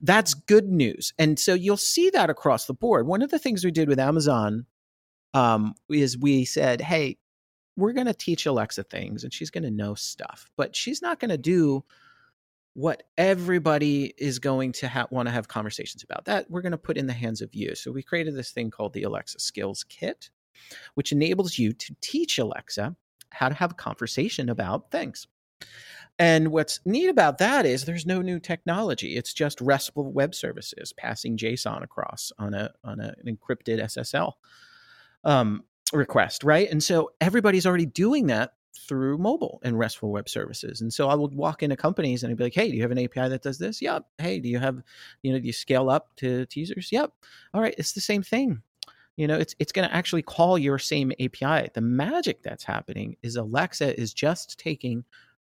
that's 0.00 0.34
good 0.34 0.68
news. 0.68 1.12
And 1.18 1.38
so 1.38 1.54
you'll 1.54 1.76
see 1.76 2.10
that 2.10 2.30
across 2.30 2.66
the 2.66 2.74
board. 2.74 3.06
One 3.06 3.22
of 3.22 3.30
the 3.30 3.38
things 3.38 3.64
we 3.64 3.70
did 3.70 3.88
with 3.88 3.98
Amazon 3.98 4.66
um, 5.34 5.74
is 5.88 6.18
we 6.18 6.44
said, 6.44 6.80
hey, 6.80 7.18
we're 7.76 7.92
going 7.92 8.06
to 8.06 8.14
teach 8.14 8.44
Alexa 8.46 8.82
things 8.84 9.24
and 9.24 9.32
she's 9.32 9.50
going 9.50 9.64
to 9.64 9.70
know 9.70 9.94
stuff, 9.94 10.50
but 10.56 10.76
she's 10.76 11.00
not 11.00 11.20
going 11.20 11.30
to 11.30 11.38
do 11.38 11.84
what 12.74 13.02
everybody 13.18 14.14
is 14.16 14.38
going 14.38 14.72
to 14.72 14.88
ha- 14.88 15.06
want 15.10 15.26
to 15.26 15.32
have 15.32 15.48
conversations 15.48 16.02
about. 16.02 16.24
That 16.24 16.50
we're 16.50 16.62
going 16.62 16.72
to 16.72 16.78
put 16.78 16.96
in 16.96 17.06
the 17.06 17.12
hands 17.12 17.42
of 17.42 17.54
you. 17.54 17.74
So 17.74 17.92
we 17.92 18.02
created 18.02 18.34
this 18.34 18.50
thing 18.50 18.70
called 18.70 18.92
the 18.92 19.02
Alexa 19.02 19.40
Skills 19.40 19.84
Kit, 19.84 20.30
which 20.94 21.12
enables 21.12 21.58
you 21.58 21.72
to 21.72 21.94
teach 22.00 22.38
Alexa 22.38 22.96
how 23.30 23.48
to 23.48 23.54
have 23.54 23.72
a 23.72 23.74
conversation 23.74 24.48
about 24.48 24.90
things. 24.90 25.26
And 26.18 26.48
what's 26.48 26.80
neat 26.84 27.08
about 27.08 27.38
that 27.38 27.64
is 27.66 27.84
there's 27.84 28.06
no 28.06 28.20
new 28.20 28.38
technology. 28.38 29.16
It's 29.16 29.32
just 29.32 29.60
RESTful 29.60 30.12
web 30.12 30.34
services 30.34 30.92
passing 30.92 31.36
JSON 31.36 31.82
across 31.82 32.32
on 32.38 32.54
a 32.54 32.70
on 32.84 33.00
a, 33.00 33.14
an 33.24 33.36
encrypted 33.36 33.82
SSL 33.82 34.32
um, 35.24 35.64
request, 35.92 36.44
right? 36.44 36.70
And 36.70 36.82
so 36.82 37.12
everybody's 37.20 37.66
already 37.66 37.86
doing 37.86 38.26
that 38.26 38.52
through 38.74 39.18
mobile 39.18 39.60
and 39.62 39.78
RESTful 39.78 40.10
web 40.10 40.28
services. 40.28 40.80
And 40.80 40.92
so 40.92 41.08
I 41.08 41.14
would 41.14 41.34
walk 41.34 41.62
into 41.62 41.76
companies 41.76 42.22
and 42.22 42.30
I'd 42.30 42.36
be 42.36 42.44
like, 42.44 42.54
"Hey, 42.54 42.70
do 42.70 42.76
you 42.76 42.82
have 42.82 42.90
an 42.90 42.98
API 42.98 43.28
that 43.28 43.42
does 43.42 43.58
this?" 43.58 43.82
Yep. 43.82 44.06
Hey, 44.18 44.40
do 44.40 44.48
you 44.48 44.58
have, 44.58 44.82
you 45.22 45.32
know, 45.32 45.38
do 45.38 45.46
you 45.46 45.52
scale 45.52 45.90
up 45.90 46.14
to 46.16 46.46
teasers? 46.46 46.90
Yep. 46.90 47.12
All 47.54 47.60
right, 47.60 47.74
it's 47.78 47.92
the 47.92 48.00
same 48.00 48.22
thing. 48.22 48.62
You 49.16 49.26
know, 49.26 49.36
it's 49.36 49.54
it's 49.58 49.72
going 49.72 49.88
to 49.88 49.94
actually 49.94 50.22
call 50.22 50.58
your 50.58 50.78
same 50.78 51.12
API. 51.20 51.68
The 51.74 51.82
magic 51.82 52.42
that's 52.42 52.64
happening 52.64 53.16
is 53.22 53.36
Alexa 53.36 54.00
is 54.00 54.14
just 54.14 54.58
taking 54.58 55.04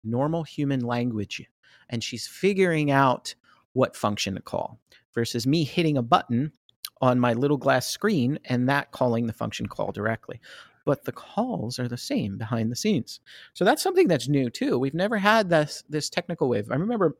normal 0.05 0.43
human 0.43 0.81
language 0.81 1.49
and 1.88 2.02
she's 2.02 2.26
figuring 2.26 2.91
out 2.91 3.35
what 3.75 3.97
function 3.97 4.35
to 4.35 4.43
call 4.43 4.81
versus 5.14 5.47
me 5.47 5.62
hitting 5.62 5.97
a 5.97 6.02
button 6.02 6.52
on 7.00 7.19
my 7.19 7.33
little 7.35 7.57
glass 7.57 7.88
screen 7.88 8.38
and 8.47 8.69
that 8.69 8.91
calling 8.91 9.26
the 9.26 9.33
function 9.33 9.67
call 9.67 9.93
directly 9.93 10.41
but 10.85 11.05
the 11.05 11.12
calls 11.12 11.79
are 11.79 11.89
the 11.89 11.97
same 11.97 12.39
behind 12.39 12.71
the 12.71 12.77
scenes. 12.77 13.21
So 13.55 13.65
that's 13.65 13.83
something 13.83 14.09
that's 14.09 14.29
new 14.29 14.51
too. 14.51 14.79
We've 14.79 14.95
never 14.95 15.19
had 15.19 15.49
this 15.49 15.85
this 15.89 16.11
technical 16.11 16.49
wave. 16.49 16.71
I 16.71 16.77
remember 16.77 17.17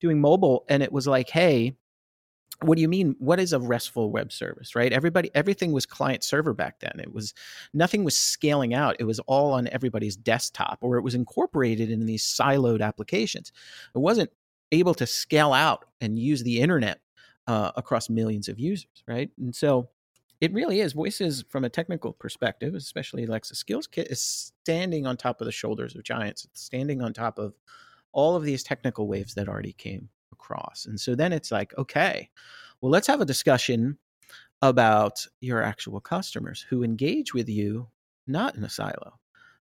doing 0.00 0.20
mobile 0.20 0.64
and 0.68 0.82
it 0.82 0.92
was 0.92 1.06
like, 1.06 1.28
hey, 1.28 1.76
what 2.62 2.76
do 2.76 2.82
you 2.82 2.88
mean? 2.88 3.16
What 3.18 3.40
is 3.40 3.52
a 3.52 3.58
restful 3.58 4.10
web 4.10 4.32
service? 4.32 4.74
Right? 4.74 4.92
Everybody 4.92 5.30
everything 5.34 5.72
was 5.72 5.86
client 5.86 6.24
server 6.24 6.54
back 6.54 6.80
then. 6.80 6.98
It 6.98 7.12
was 7.12 7.34
nothing 7.72 8.04
was 8.04 8.16
scaling 8.16 8.74
out. 8.74 8.96
It 8.98 9.04
was 9.04 9.20
all 9.20 9.52
on 9.52 9.68
everybody's 9.68 10.16
desktop 10.16 10.78
or 10.80 10.96
it 10.96 11.02
was 11.02 11.14
incorporated 11.14 11.90
in 11.90 12.06
these 12.06 12.24
siloed 12.24 12.82
applications. 12.82 13.52
It 13.94 13.98
wasn't 13.98 14.30
able 14.72 14.94
to 14.94 15.06
scale 15.06 15.52
out 15.52 15.86
and 16.00 16.18
use 16.18 16.42
the 16.42 16.60
internet 16.60 17.00
uh, 17.46 17.72
across 17.76 18.08
millions 18.08 18.48
of 18.48 18.60
users 18.60 19.02
right? 19.06 19.30
And 19.38 19.54
so 19.54 19.88
it 20.40 20.52
really 20.52 20.80
is. 20.80 20.94
Voices, 20.94 21.44
from 21.48 21.64
a 21.64 21.68
technical 21.68 22.12
perspective, 22.12 22.74
especially 22.74 23.24
Alexa 23.24 23.54
Skills 23.54 23.86
Kit, 23.86 24.08
is 24.08 24.20
standing 24.20 25.06
on 25.06 25.16
top 25.16 25.40
of 25.40 25.44
the 25.44 25.52
shoulders 25.52 25.94
of 25.94 26.02
giants. 26.02 26.44
It's 26.44 26.62
standing 26.62 27.02
on 27.02 27.12
top 27.12 27.38
of 27.38 27.54
all 28.12 28.36
of 28.36 28.42
these 28.42 28.62
technical 28.62 29.06
waves 29.06 29.34
that 29.34 29.48
already 29.48 29.74
came 29.74 30.08
across. 30.32 30.86
And 30.86 30.98
so 30.98 31.14
then 31.14 31.32
it's 31.32 31.52
like, 31.52 31.76
okay, 31.76 32.30
well, 32.80 32.90
let's 32.90 33.06
have 33.06 33.20
a 33.20 33.26
discussion 33.26 33.98
about 34.62 35.26
your 35.40 35.62
actual 35.62 36.00
customers 36.00 36.64
who 36.68 36.82
engage 36.82 37.34
with 37.34 37.48
you 37.48 37.88
not 38.26 38.56
in 38.56 38.64
a 38.64 38.68
silo. 38.70 39.18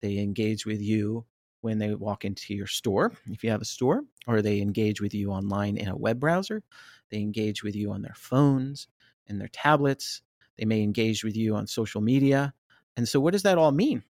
They 0.02 0.18
engage 0.18 0.66
with 0.66 0.82
you 0.82 1.26
when 1.62 1.78
they 1.78 1.94
walk 1.94 2.26
into 2.26 2.54
your 2.54 2.68
store, 2.68 3.12
if 3.28 3.44
you 3.44 3.50
have 3.50 3.62
a 3.62 3.66
store, 3.66 4.04
or 4.28 4.42
they 4.42 4.62
engage 4.62 5.02
with 5.02 5.14
you 5.14 5.32
online 5.32 5.78
in 5.78 5.90
a 5.90 5.98
web 5.98 6.20
browser. 6.20 6.64
They 7.10 7.18
engage 7.18 7.64
with 7.64 7.76
you 7.76 7.92
on 7.92 8.02
their 8.02 8.16
phones 8.16 8.88
and 9.28 9.40
their 9.40 9.50
tablets 9.50 10.22
they 10.60 10.66
may 10.66 10.84
engage 10.84 11.24
with 11.24 11.38
you 11.38 11.56
on 11.56 11.68
social 11.68 12.02
media. 12.02 12.54
And 12.98 13.08
so, 13.08 13.20
what 13.20 13.32
does 13.32 13.44
that 13.44 13.58
all 13.58 13.72
mean? 13.72 14.04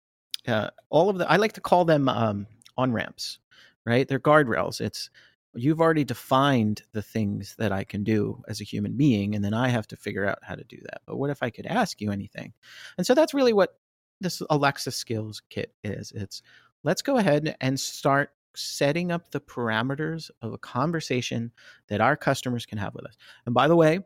Uh, 0.46 0.70
all 0.90 1.10
of 1.10 1.18
the, 1.18 1.30
I 1.30 1.36
like 1.36 1.54
to 1.54 1.60
call 1.60 1.84
them 1.84 2.08
um, 2.08 2.46
on 2.76 2.92
ramps, 2.92 3.40
right? 3.84 4.06
They're 4.06 4.20
guardrails. 4.20 4.80
It's, 4.80 5.10
you've 5.54 5.80
already 5.80 6.04
defined 6.04 6.82
the 6.92 7.02
things 7.02 7.56
that 7.58 7.72
I 7.72 7.82
can 7.82 8.04
do 8.04 8.42
as 8.46 8.60
a 8.60 8.64
human 8.64 8.96
being, 8.96 9.34
and 9.34 9.44
then 9.44 9.54
I 9.54 9.68
have 9.68 9.88
to 9.88 9.96
figure 9.96 10.24
out 10.24 10.38
how 10.42 10.54
to 10.54 10.62
do 10.64 10.78
that. 10.84 11.02
But 11.04 11.16
what 11.16 11.30
if 11.30 11.42
I 11.42 11.50
could 11.50 11.66
ask 11.66 12.00
you 12.00 12.12
anything? 12.12 12.52
And 12.96 13.04
so 13.04 13.14
that's 13.14 13.34
really 13.34 13.52
what 13.52 13.76
this 14.20 14.40
Alexa 14.48 14.92
Skills 14.92 15.42
Kit 15.50 15.74
is. 15.82 16.12
It's 16.14 16.42
let's 16.84 17.02
go 17.02 17.16
ahead 17.16 17.56
and 17.60 17.78
start 17.80 18.30
setting 18.54 19.10
up 19.10 19.30
the 19.32 19.40
parameters 19.40 20.30
of 20.42 20.52
a 20.52 20.58
conversation 20.58 21.50
that 21.88 22.00
our 22.00 22.16
customers 22.16 22.64
can 22.66 22.78
have 22.78 22.94
with 22.94 23.04
us. 23.04 23.16
And 23.46 23.54
by 23.54 23.66
the 23.66 23.76
way, 23.76 24.00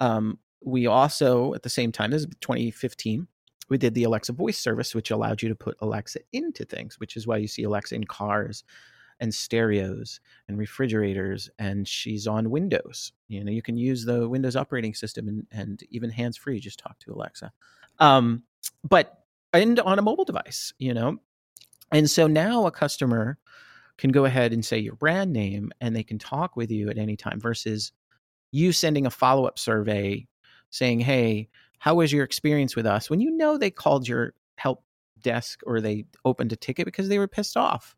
um, 0.00 0.38
we 0.64 0.86
also, 0.86 1.54
at 1.54 1.62
the 1.62 1.68
same 1.68 1.92
time, 1.92 2.10
this 2.10 2.22
is 2.22 2.28
2015, 2.40 3.26
we 3.68 3.78
did 3.78 3.94
the 3.94 4.04
Alexa 4.04 4.32
voice 4.32 4.58
service, 4.58 4.94
which 4.94 5.10
allowed 5.10 5.42
you 5.42 5.48
to 5.48 5.54
put 5.54 5.76
Alexa 5.80 6.20
into 6.32 6.64
things, 6.64 7.00
which 7.00 7.16
is 7.16 7.26
why 7.26 7.36
you 7.36 7.48
see 7.48 7.62
Alexa 7.62 7.94
in 7.94 8.04
cars 8.04 8.64
and 9.20 9.34
stereos 9.34 10.20
and 10.48 10.58
refrigerators, 10.58 11.48
and 11.58 11.86
she's 11.86 12.26
on 12.26 12.50
Windows. 12.50 13.12
You 13.28 13.44
know, 13.44 13.52
you 13.52 13.62
can 13.62 13.76
use 13.76 14.04
the 14.04 14.28
Windows 14.28 14.56
operating 14.56 14.94
system 14.94 15.28
and, 15.28 15.46
and 15.50 15.82
even 15.90 16.10
hands 16.10 16.36
free, 16.36 16.58
just 16.58 16.78
talk 16.78 16.98
to 17.00 17.12
Alexa. 17.12 17.52
Um, 18.00 18.42
but 18.82 19.24
and 19.52 19.78
on 19.80 19.98
a 19.98 20.02
mobile 20.02 20.24
device, 20.24 20.72
you 20.78 20.92
know. 20.92 21.18
And 21.92 22.10
so 22.10 22.26
now 22.26 22.66
a 22.66 22.72
customer 22.72 23.38
can 23.98 24.10
go 24.10 24.24
ahead 24.24 24.52
and 24.52 24.64
say 24.64 24.78
your 24.78 24.96
brand 24.96 25.32
name 25.32 25.70
and 25.80 25.94
they 25.94 26.02
can 26.02 26.18
talk 26.18 26.56
with 26.56 26.70
you 26.70 26.90
at 26.90 26.98
any 26.98 27.16
time 27.16 27.40
versus 27.40 27.92
you 28.50 28.72
sending 28.72 29.06
a 29.06 29.10
follow 29.10 29.46
up 29.46 29.58
survey 29.58 30.26
saying, 30.74 31.00
Hey, 31.00 31.48
how 31.78 31.94
was 31.94 32.12
your 32.12 32.24
experience 32.24 32.74
with 32.74 32.86
us? 32.86 33.08
When 33.08 33.20
you 33.20 33.30
know 33.30 33.56
they 33.56 33.70
called 33.70 34.08
your 34.08 34.34
help 34.56 34.82
desk 35.22 35.60
or 35.66 35.80
they 35.80 36.06
opened 36.24 36.52
a 36.52 36.56
ticket 36.56 36.84
because 36.84 37.08
they 37.08 37.18
were 37.18 37.28
pissed 37.28 37.56
off. 37.56 37.96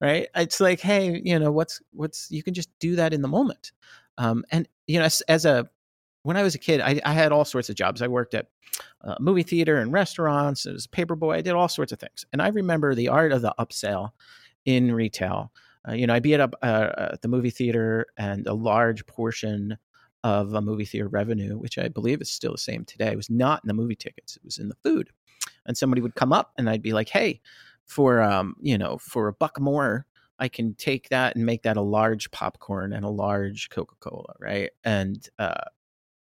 Right. 0.00 0.28
It's 0.34 0.60
like, 0.60 0.80
hey, 0.80 1.20
you 1.22 1.38
know, 1.38 1.50
what's 1.50 1.82
what's 1.92 2.30
you 2.30 2.42
can 2.42 2.54
just 2.54 2.70
do 2.78 2.96
that 2.96 3.12
in 3.12 3.20
the 3.20 3.28
moment. 3.28 3.72
Um, 4.16 4.44
and 4.50 4.66
you 4.86 4.98
know, 4.98 5.04
as, 5.04 5.20
as 5.22 5.44
a 5.44 5.68
when 6.22 6.36
I 6.36 6.42
was 6.42 6.54
a 6.54 6.58
kid, 6.58 6.80
I, 6.80 7.00
I, 7.04 7.12
had 7.12 7.32
all 7.32 7.46
sorts 7.46 7.70
of 7.70 7.76
jobs. 7.76 8.02
I 8.02 8.08
worked 8.08 8.34
at 8.34 8.46
uh, 9.02 9.14
movie 9.20 9.42
theater 9.42 9.78
and 9.78 9.92
restaurants. 9.92 10.66
As 10.66 10.86
a 10.86 10.88
paperboy. 10.88 11.36
I 11.36 11.40
did 11.40 11.52
all 11.52 11.68
sorts 11.68 11.92
of 11.92 11.98
things. 11.98 12.26
And 12.32 12.42
I 12.42 12.48
remember 12.48 12.94
the 12.94 13.08
art 13.08 13.32
of 13.32 13.40
the 13.42 13.54
upsell 13.58 14.10
in 14.64 14.92
retail. 14.92 15.52
Uh, 15.88 15.92
you 15.92 16.06
know, 16.06 16.14
I'd 16.14 16.22
be 16.22 16.34
at, 16.34 16.40
a, 16.40 16.50
uh, 16.62 17.10
at 17.12 17.22
the 17.22 17.28
movie 17.28 17.50
theater, 17.50 18.06
and 18.18 18.46
a 18.46 18.52
large 18.52 19.06
portion 19.06 19.78
of 20.24 20.52
a 20.54 20.60
movie 20.60 20.84
theater 20.84 21.08
revenue, 21.08 21.56
which 21.56 21.78
I 21.78 21.88
believe 21.88 22.20
is 22.20 22.30
still 22.30 22.52
the 22.52 22.58
same 22.58 22.84
today, 22.84 23.16
was 23.16 23.30
not 23.30 23.62
in 23.64 23.68
the 23.68 23.74
movie 23.74 23.96
tickets; 23.96 24.36
it 24.36 24.44
was 24.44 24.58
in 24.58 24.68
the 24.68 24.76
food. 24.82 25.10
And 25.66 25.76
somebody 25.76 26.02
would 26.02 26.14
come 26.14 26.32
up, 26.32 26.52
and 26.58 26.68
I'd 26.68 26.82
be 26.82 26.92
like, 26.92 27.08
"Hey, 27.08 27.40
for 27.86 28.20
um, 28.20 28.56
you 28.60 28.78
know, 28.78 28.98
for 28.98 29.28
a 29.28 29.32
buck 29.32 29.60
more, 29.60 30.06
I 30.38 30.48
can 30.48 30.74
take 30.74 31.08
that 31.08 31.36
and 31.36 31.46
make 31.46 31.62
that 31.62 31.76
a 31.76 31.82
large 31.82 32.30
popcorn 32.30 32.92
and 32.92 33.04
a 33.04 33.10
large 33.10 33.70
Coca 33.70 33.94
Cola, 34.00 34.34
right?" 34.38 34.70
And 34.84 35.26
uh, 35.38 35.64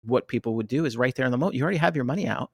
what 0.05 0.29
people 0.29 0.55
would 0.57 0.69
do 0.69 0.85
is 0.85 0.97
right 0.97 1.15
there 1.15 1.27
in 1.27 1.33
the 1.33 1.39
moment, 1.39 1.57
you 1.57 1.63
already 1.63 1.79
have 1.79 1.97
your 1.97 2.05
money 2.05 2.27
out. 2.27 2.51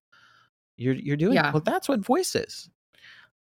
You're 0.76 0.94
you're 0.94 1.16
doing 1.16 1.34
yeah. 1.34 1.52
well. 1.52 1.62
That's 1.64 1.88
what 1.88 2.00
voice 2.00 2.34
is. 2.34 2.68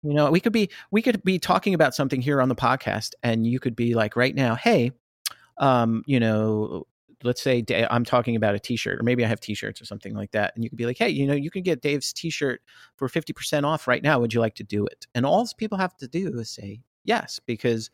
You 0.02 0.12
know, 0.12 0.30
we 0.30 0.40
could 0.40 0.52
be 0.52 0.70
we 0.90 1.02
could 1.02 1.22
be 1.24 1.38
talking 1.38 1.74
about 1.74 1.94
something 1.94 2.20
here 2.20 2.40
on 2.40 2.48
the 2.48 2.54
podcast, 2.54 3.12
and 3.22 3.46
you 3.46 3.58
could 3.58 3.74
be 3.74 3.94
like 3.94 4.16
right 4.16 4.34
now, 4.34 4.54
hey, 4.54 4.92
um, 5.58 6.02
you 6.06 6.20
know, 6.20 6.86
let's 7.24 7.42
say 7.42 7.64
I'm 7.90 8.04
talking 8.04 8.36
about 8.36 8.54
a 8.54 8.58
t-shirt 8.58 9.00
or 9.00 9.02
maybe 9.02 9.24
I 9.24 9.28
have 9.28 9.40
t-shirts 9.40 9.80
or 9.80 9.86
something 9.86 10.14
like 10.14 10.32
that. 10.32 10.52
And 10.54 10.62
you 10.62 10.70
could 10.70 10.76
be 10.76 10.86
like, 10.86 10.98
Hey, 10.98 11.08
you 11.08 11.26
know, 11.26 11.34
you 11.34 11.50
can 11.50 11.62
get 11.62 11.80
Dave's 11.80 12.12
t-shirt 12.12 12.60
for 12.96 13.08
50% 13.08 13.64
off 13.64 13.88
right 13.88 14.02
now. 14.02 14.20
Would 14.20 14.34
you 14.34 14.40
like 14.40 14.54
to 14.56 14.64
do 14.64 14.86
it? 14.86 15.06
And 15.14 15.24
all 15.24 15.48
people 15.56 15.78
have 15.78 15.96
to 15.96 16.06
do 16.06 16.38
is 16.38 16.50
say 16.50 16.80
yes, 17.04 17.40
because 17.44 17.90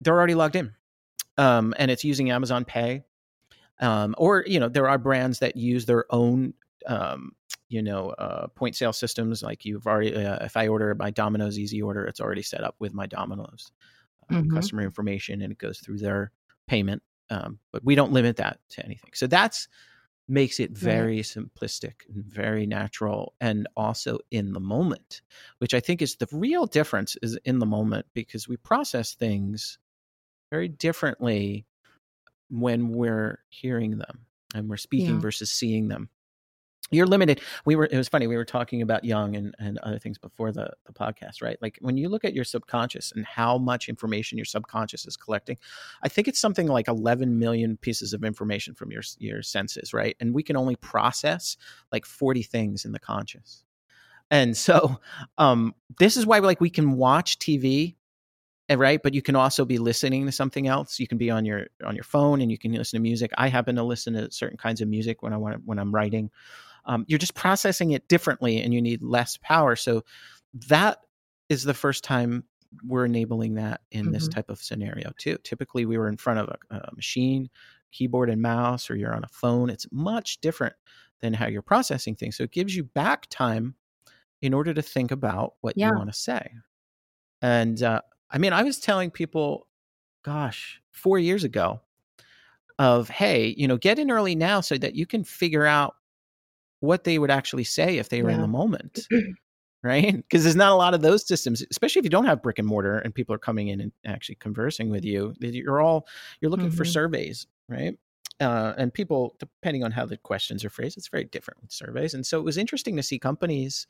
they're 0.00 0.16
already 0.16 0.34
logged 0.34 0.56
in. 0.56 0.72
Um, 1.38 1.74
and 1.78 1.90
it's 1.90 2.04
using 2.04 2.30
Amazon 2.30 2.64
pay. 2.64 3.04
Um, 3.80 4.14
or, 4.18 4.44
you 4.46 4.60
know, 4.60 4.68
there 4.68 4.88
are 4.88 4.98
brands 4.98 5.38
that 5.38 5.56
use 5.56 5.86
their 5.86 6.04
own, 6.10 6.52
um, 6.86 7.32
you 7.68 7.82
know, 7.82 8.10
uh, 8.10 8.48
point 8.48 8.76
sale 8.76 8.92
systems. 8.92 9.42
Like 9.42 9.64
you've 9.64 9.86
already, 9.86 10.14
uh, 10.14 10.44
if 10.44 10.56
I 10.56 10.68
order 10.68 10.94
my 10.94 11.10
Domino's 11.10 11.58
easy 11.58 11.80
order, 11.80 12.04
it's 12.04 12.20
already 12.20 12.42
set 12.42 12.64
up 12.64 12.74
with 12.80 12.92
my 12.92 13.06
Domino's 13.06 13.70
uh, 14.30 14.34
mm-hmm. 14.34 14.54
customer 14.54 14.82
information 14.82 15.42
and 15.42 15.52
it 15.52 15.58
goes 15.58 15.78
through 15.78 15.98
their 15.98 16.32
payment 16.66 17.02
um, 17.30 17.58
but 17.72 17.84
we 17.84 17.94
don't 17.94 18.12
limit 18.12 18.36
that 18.36 18.58
to 18.70 18.84
anything. 18.84 19.10
So 19.14 19.26
that's 19.26 19.68
makes 20.28 20.60
it 20.60 20.70
very 20.72 21.16
right. 21.16 21.24
simplistic 21.24 22.02
and 22.14 22.22
very 22.24 22.66
natural 22.66 23.34
and 23.40 23.66
also 23.76 24.18
in 24.30 24.52
the 24.52 24.60
moment, 24.60 25.22
which 25.58 25.72
I 25.72 25.80
think 25.80 26.02
is 26.02 26.16
the 26.16 26.28
real 26.30 26.66
difference 26.66 27.16
is 27.22 27.38
in 27.44 27.58
the 27.58 27.66
moment 27.66 28.06
because 28.12 28.46
we 28.46 28.58
process 28.58 29.14
things 29.14 29.78
very 30.50 30.68
differently 30.68 31.66
when 32.50 32.90
we're 32.90 33.38
hearing 33.48 33.98
them 33.98 34.26
and 34.54 34.68
we're 34.68 34.76
speaking 34.76 35.14
yeah. 35.14 35.20
versus 35.20 35.50
seeing 35.50 35.88
them 35.88 36.10
you're 36.90 37.06
limited. 37.06 37.40
We 37.64 37.76
were 37.76 37.88
it 37.90 37.96
was 37.96 38.08
funny 38.08 38.26
we 38.26 38.36
were 38.36 38.44
talking 38.44 38.82
about 38.82 39.04
young 39.04 39.36
and, 39.36 39.54
and 39.58 39.78
other 39.78 39.98
things 39.98 40.18
before 40.18 40.52
the, 40.52 40.70
the 40.86 40.92
podcast 40.92 41.42
right? 41.42 41.58
Like 41.60 41.78
when 41.80 41.96
you 41.96 42.08
look 42.08 42.24
at 42.24 42.34
your 42.34 42.44
subconscious 42.44 43.12
and 43.12 43.24
how 43.24 43.58
much 43.58 43.88
information 43.88 44.38
your 44.38 44.44
subconscious 44.44 45.06
is 45.06 45.16
collecting 45.16 45.58
i 46.02 46.08
think 46.08 46.28
it's 46.28 46.38
something 46.38 46.66
like 46.66 46.88
11 46.88 47.38
million 47.38 47.76
pieces 47.76 48.12
of 48.12 48.24
information 48.24 48.74
from 48.74 48.90
your 48.90 49.02
your 49.18 49.42
senses 49.42 49.92
right? 49.92 50.16
And 50.20 50.34
we 50.34 50.42
can 50.42 50.56
only 50.56 50.76
process 50.76 51.56
like 51.92 52.06
40 52.06 52.42
things 52.42 52.84
in 52.84 52.92
the 52.92 52.98
conscious. 52.98 53.64
And 54.30 54.56
so 54.56 54.98
um 55.38 55.74
this 55.98 56.16
is 56.16 56.26
why 56.26 56.38
like 56.38 56.60
we 56.60 56.70
can 56.70 56.92
watch 56.92 57.38
tv 57.38 57.96
eh, 58.68 58.74
right? 58.76 59.02
But 59.02 59.14
you 59.14 59.22
can 59.22 59.36
also 59.36 59.64
be 59.64 59.78
listening 59.78 60.26
to 60.26 60.32
something 60.32 60.66
else. 60.66 61.00
You 61.00 61.06
can 61.06 61.18
be 61.18 61.30
on 61.30 61.44
your 61.44 61.66
on 61.84 61.94
your 61.94 62.04
phone 62.04 62.40
and 62.40 62.50
you 62.50 62.58
can 62.58 62.72
listen 62.72 62.98
to 62.98 63.02
music. 63.02 63.30
I 63.36 63.48
happen 63.48 63.76
to 63.76 63.82
listen 63.82 64.14
to 64.14 64.30
certain 64.30 64.58
kinds 64.58 64.80
of 64.80 64.88
music 64.88 65.22
when 65.22 65.32
i 65.32 65.36
want 65.36 65.62
when 65.64 65.78
i'm 65.78 65.94
writing 65.94 66.30
um, 66.88 67.04
you're 67.06 67.18
just 67.18 67.34
processing 67.34 67.92
it 67.92 68.08
differently 68.08 68.60
and 68.60 68.74
you 68.74 68.82
need 68.82 69.02
less 69.02 69.36
power. 69.36 69.76
So 69.76 70.04
that 70.68 70.98
is 71.48 71.62
the 71.62 71.74
first 71.74 72.02
time 72.02 72.44
we're 72.84 73.04
enabling 73.04 73.54
that 73.54 73.82
in 73.92 74.06
mm-hmm. 74.06 74.12
this 74.12 74.26
type 74.26 74.50
of 74.50 74.60
scenario 74.60 75.12
too. 75.18 75.36
Typically, 75.44 75.86
we 75.86 75.98
were 75.98 76.08
in 76.08 76.16
front 76.16 76.40
of 76.40 76.48
a, 76.48 76.76
a, 76.76 76.94
machine, 76.94 77.48
keyboard 77.92 78.30
and 78.30 78.42
mouse, 78.42 78.90
or 78.90 78.96
you're 78.96 79.14
on 79.14 79.24
a 79.24 79.28
phone. 79.28 79.70
It's 79.70 79.86
much 79.92 80.40
different 80.40 80.74
than 81.20 81.34
how 81.34 81.46
you're 81.46 81.62
processing 81.62 82.16
things. 82.16 82.36
So 82.36 82.44
it 82.44 82.52
gives 82.52 82.74
you 82.74 82.84
back 82.84 83.26
time 83.28 83.74
in 84.40 84.54
order 84.54 84.72
to 84.72 84.82
think 84.82 85.10
about 85.10 85.54
what 85.60 85.74
yeah. 85.76 85.88
you 85.88 85.96
want 85.96 86.12
to 86.12 86.18
say. 86.18 86.52
And 87.42 87.82
uh, 87.82 88.00
I 88.30 88.38
mean, 88.38 88.52
I 88.52 88.62
was 88.62 88.80
telling 88.80 89.10
people, 89.10 89.66
gosh, 90.24 90.80
four 90.90 91.18
years 91.18 91.44
ago, 91.44 91.80
of 92.78 93.08
hey, 93.08 93.54
you 93.56 93.66
know, 93.66 93.76
get 93.76 93.98
in 93.98 94.10
early 94.10 94.36
now 94.36 94.60
so 94.60 94.78
that 94.78 94.94
you 94.94 95.04
can 95.04 95.24
figure 95.24 95.66
out 95.66 95.96
what 96.80 97.04
they 97.04 97.18
would 97.18 97.30
actually 97.30 97.64
say 97.64 97.98
if 97.98 98.08
they 98.08 98.22
were 98.22 98.30
yeah. 98.30 98.36
in 98.36 98.42
the 98.42 98.48
moment. 98.48 99.06
right? 99.82 100.16
Because 100.16 100.42
there's 100.42 100.56
not 100.56 100.72
a 100.72 100.76
lot 100.76 100.94
of 100.94 101.02
those 101.02 101.26
systems, 101.26 101.64
especially 101.70 102.00
if 102.00 102.04
you 102.04 102.10
don't 102.10 102.24
have 102.24 102.42
brick 102.42 102.58
and 102.58 102.66
mortar 102.66 102.98
and 102.98 103.14
people 103.14 103.34
are 103.34 103.38
coming 103.38 103.68
in 103.68 103.80
and 103.80 103.92
actually 104.04 104.34
conversing 104.36 104.90
with 104.90 105.04
you. 105.04 105.34
You're 105.40 105.80
all 105.80 106.06
you're 106.40 106.50
looking 106.50 106.66
mm-hmm. 106.66 106.76
for 106.76 106.84
surveys, 106.84 107.46
right? 107.68 107.96
Uh, 108.40 108.72
and 108.76 108.94
people, 108.94 109.34
depending 109.38 109.82
on 109.82 109.90
how 109.90 110.06
the 110.06 110.16
questions 110.16 110.64
are 110.64 110.70
phrased, 110.70 110.96
it's 110.96 111.08
very 111.08 111.24
different 111.24 111.60
with 111.60 111.72
surveys. 111.72 112.14
And 112.14 112.24
so 112.24 112.38
it 112.38 112.44
was 112.44 112.56
interesting 112.56 112.96
to 112.96 113.02
see 113.02 113.18
companies 113.18 113.86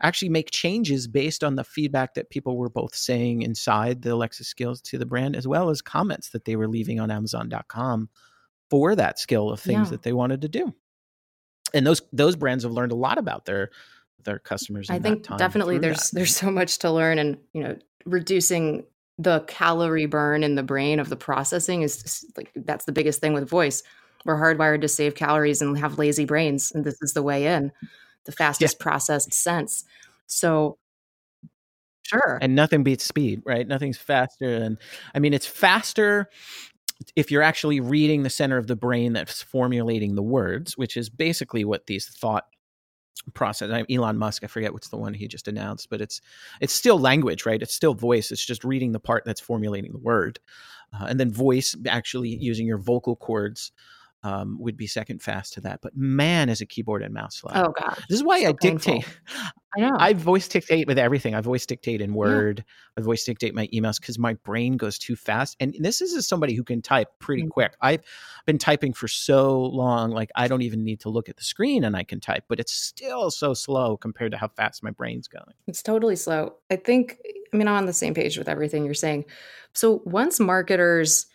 actually 0.00 0.30
make 0.30 0.50
changes 0.50 1.06
based 1.06 1.44
on 1.44 1.56
the 1.56 1.64
feedback 1.64 2.14
that 2.14 2.30
people 2.30 2.56
were 2.56 2.70
both 2.70 2.94
saying 2.94 3.42
inside 3.42 4.02
the 4.02 4.14
Alexa 4.14 4.44
skills 4.44 4.80
to 4.82 4.98
the 4.98 5.06
brand, 5.06 5.36
as 5.36 5.46
well 5.46 5.68
as 5.68 5.82
comments 5.82 6.30
that 6.30 6.44
they 6.44 6.56
were 6.56 6.68
leaving 6.68 7.00
on 7.00 7.10
Amazon.com 7.10 8.08
for 8.70 8.96
that 8.96 9.18
skill 9.18 9.50
of 9.50 9.60
things 9.60 9.88
yeah. 9.88 9.90
that 9.90 10.02
they 10.02 10.12
wanted 10.12 10.40
to 10.42 10.48
do. 10.48 10.74
And 11.74 11.86
those 11.86 12.02
those 12.12 12.36
brands 12.36 12.64
have 12.64 12.72
learned 12.72 12.92
a 12.92 12.96
lot 12.96 13.18
about 13.18 13.44
their 13.44 13.70
their 14.24 14.38
customers. 14.38 14.90
I 14.90 14.98
think 14.98 15.26
definitely 15.36 15.78
there's 15.78 16.10
that. 16.10 16.16
there's 16.16 16.36
so 16.36 16.50
much 16.50 16.78
to 16.78 16.90
learn, 16.90 17.18
and 17.18 17.38
you 17.52 17.62
know, 17.62 17.76
reducing 18.04 18.84
the 19.18 19.40
calorie 19.40 20.06
burn 20.06 20.42
in 20.42 20.54
the 20.54 20.62
brain 20.62 20.98
of 20.98 21.08
the 21.08 21.16
processing 21.16 21.82
is 21.82 22.24
like 22.36 22.50
that's 22.54 22.84
the 22.84 22.92
biggest 22.92 23.20
thing 23.20 23.32
with 23.32 23.48
voice. 23.48 23.82
We're 24.24 24.36
hardwired 24.36 24.82
to 24.82 24.88
save 24.88 25.14
calories 25.14 25.60
and 25.60 25.76
have 25.78 25.98
lazy 25.98 26.24
brains, 26.24 26.72
and 26.72 26.84
this 26.84 27.00
is 27.02 27.12
the 27.12 27.22
way 27.22 27.46
in, 27.46 27.72
the 28.24 28.32
fastest 28.32 28.76
yeah. 28.78 28.82
processed 28.82 29.34
sense. 29.34 29.84
So 30.26 30.78
Sure. 32.04 32.38
And 32.42 32.54
nothing 32.54 32.82
beats 32.82 33.04
speed, 33.04 33.42
right? 33.46 33.66
Nothing's 33.66 33.96
faster 33.96 34.58
than, 34.58 34.78
I 35.14 35.18
mean, 35.18 35.32
it's 35.32 35.46
faster 35.46 36.28
if 37.16 37.30
you're 37.30 37.42
actually 37.42 37.80
reading 37.80 38.22
the 38.22 38.30
center 38.30 38.58
of 38.58 38.66
the 38.66 38.76
brain 38.76 39.12
that's 39.12 39.42
formulating 39.42 40.14
the 40.14 40.22
words, 40.22 40.76
which 40.76 40.96
is 40.96 41.08
basically 41.08 41.64
what 41.64 41.86
these 41.86 42.06
thought 42.06 42.44
process 43.34 43.84
elon 43.88 44.18
musk 44.18 44.42
i 44.42 44.46
forget 44.48 44.72
what's 44.72 44.88
the 44.88 44.96
one 44.96 45.14
he 45.14 45.28
just 45.28 45.46
announced 45.46 45.88
but 45.90 46.00
it's 46.00 46.20
it's 46.60 46.72
still 46.72 46.98
language 46.98 47.46
right? 47.46 47.62
It's 47.62 47.74
still 47.74 47.94
voice. 47.94 48.32
It's 48.32 48.44
just 48.44 48.64
reading 48.64 48.92
the 48.92 49.00
part 49.00 49.24
that's 49.24 49.40
formulating 49.40 49.92
the 49.92 49.98
word 49.98 50.40
uh, 50.92 51.06
and 51.08 51.20
then 51.20 51.30
voice 51.30 51.76
actually 51.86 52.30
using 52.30 52.66
your 52.66 52.78
vocal 52.78 53.16
cords 53.16 53.72
um, 54.22 54.56
would 54.60 54.76
be 54.76 54.86
second 54.86 55.22
fast 55.22 55.54
to 55.54 55.60
that. 55.62 55.80
But 55.82 55.96
man, 55.96 56.48
is 56.48 56.60
a 56.60 56.66
keyboard 56.66 57.02
and 57.02 57.12
mouse 57.12 57.36
slow. 57.36 57.52
Oh 57.54 57.72
god, 57.78 57.96
this 58.08 58.16
is 58.16 58.24
why 58.24 58.42
so 58.42 58.48
I 58.48 58.52
painful. 58.52 58.94
dictate. 58.94 59.18
I 59.74 59.80
know. 59.80 59.96
I 59.98 60.12
voice 60.12 60.48
dictate 60.48 60.86
with 60.86 60.98
everything. 60.98 61.34
I 61.34 61.40
voice 61.40 61.64
dictate 61.64 62.02
in 62.02 62.12
Word. 62.12 62.58
Yeah. 62.58 62.98
I 62.98 63.00
voice 63.00 63.24
dictate 63.24 63.54
my 63.54 63.68
emails 63.68 63.98
because 63.98 64.18
my 64.18 64.34
brain 64.34 64.76
goes 64.76 64.98
too 64.98 65.16
fast. 65.16 65.56
And 65.60 65.74
this 65.80 66.02
is 66.02 66.14
as 66.14 66.26
somebody 66.26 66.54
who 66.54 66.62
can 66.62 66.82
type 66.82 67.08
pretty 67.20 67.42
mm-hmm. 67.42 67.50
quick. 67.50 67.74
I've 67.80 68.02
been 68.44 68.58
typing 68.58 68.92
for 68.92 69.08
so 69.08 69.62
long, 69.62 70.10
like 70.10 70.30
I 70.36 70.46
don't 70.46 70.60
even 70.60 70.84
need 70.84 71.00
to 71.00 71.08
look 71.08 71.30
at 71.30 71.38
the 71.38 71.44
screen 71.44 71.84
and 71.84 71.96
I 71.96 72.02
can 72.02 72.20
type. 72.20 72.44
But 72.48 72.60
it's 72.60 72.72
still 72.72 73.30
so 73.30 73.54
slow 73.54 73.96
compared 73.96 74.32
to 74.32 74.38
how 74.38 74.48
fast 74.48 74.82
my 74.82 74.90
brain's 74.90 75.26
going. 75.26 75.54
It's 75.66 75.82
totally 75.82 76.16
slow. 76.16 76.56
I 76.70 76.76
think. 76.76 77.18
I 77.52 77.56
mean, 77.56 77.68
I'm 77.68 77.74
on 77.74 77.86
the 77.86 77.92
same 77.92 78.14
page 78.14 78.38
with 78.38 78.48
everything 78.48 78.84
you're 78.84 78.94
saying. 78.94 79.26
So 79.74 80.02
once 80.04 80.40
marketers 80.40 81.26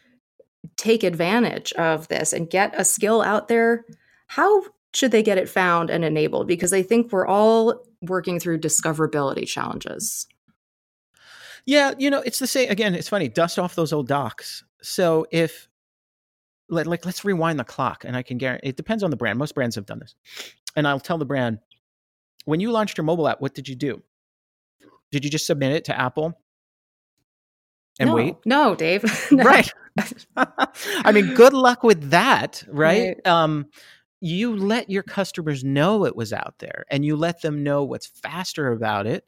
take 0.76 1.04
advantage 1.04 1.72
of 1.74 2.08
this 2.08 2.34
and 2.34 2.50
get 2.50 2.74
a 2.80 2.84
skill 2.84 3.22
out 3.22 3.48
there, 3.48 3.86
how 4.28 4.64
should 4.94 5.12
they 5.12 5.24
get 5.24 5.38
it 5.38 5.50
found 5.50 5.90
and 5.90 6.04
enabled? 6.04 6.48
Because 6.48 6.74
I 6.74 6.82
think 6.82 7.12
we're 7.12 7.28
all 7.28 7.84
working 8.02 8.40
through 8.40 8.60
discoverability 8.60 9.48
challenges. 9.48 10.28
Yeah, 11.66 11.94
you 11.98 12.10
know, 12.10 12.22
it's 12.22 12.40
the 12.40 12.48
same. 12.48 12.70
Again, 12.70 12.96
it's 12.96 13.10
funny. 13.10 13.28
Dust 13.28 13.60
off 13.60 13.76
those 13.76 13.92
old 13.92 14.08
docs. 14.08 14.64
So 14.82 15.28
if 15.32 15.68
like, 16.70 16.86
like 16.86 17.06
let's 17.06 17.26
rewind 17.26 17.60
the 17.60 17.64
clock, 17.64 18.06
and 18.06 18.16
I 18.16 18.24
can 18.24 18.38
guarantee 18.38 18.70
it 18.70 18.78
depends 18.78 19.04
on 19.04 19.12
the 19.12 19.18
brand. 19.18 19.38
Most 19.38 19.56
brands 19.56 19.76
have 19.76 19.86
done 19.86 20.00
this, 20.00 20.16
and 20.76 20.88
I'll 20.88 21.00
tell 21.00 21.18
the 21.18 21.26
brand 21.26 21.60
when 22.46 22.60
you 22.60 22.72
launched 22.72 22.98
your 22.98 23.06
mobile 23.06 23.28
app, 23.28 23.42
what 23.42 23.54
did 23.54 23.68
you 23.68 23.76
do? 23.76 24.02
Did 25.12 25.26
you 25.26 25.30
just 25.30 25.46
submit 25.46 25.74
it 25.74 25.86
to 25.86 26.00
Apple 26.00 26.40
and 28.00 28.10
no, 28.10 28.16
wait? 28.16 28.36
No, 28.46 28.76
Dave. 28.76 29.04
no. 29.32 29.44
Right. 29.44 29.72
I 30.38 31.12
mean, 31.12 31.34
good 31.34 31.54
luck 31.54 31.84
with 31.84 32.12
that, 32.12 32.64
right? 32.68 33.16
right? 33.26 33.28
Um, 33.28 33.68
you 34.20 34.56
let 34.56 34.90
your 34.90 35.04
customers 35.04 35.64
know 35.64 36.06
it 36.06 36.16
was 36.16 36.34
out 36.34 36.56
there 36.60 36.86
and 36.90 37.06
you 37.06 37.16
let 37.16 37.42
them 37.42 37.64
know 37.64 37.84
what's 37.84 38.08
faster 38.08 38.72
about 38.72 39.06
it 39.06 39.26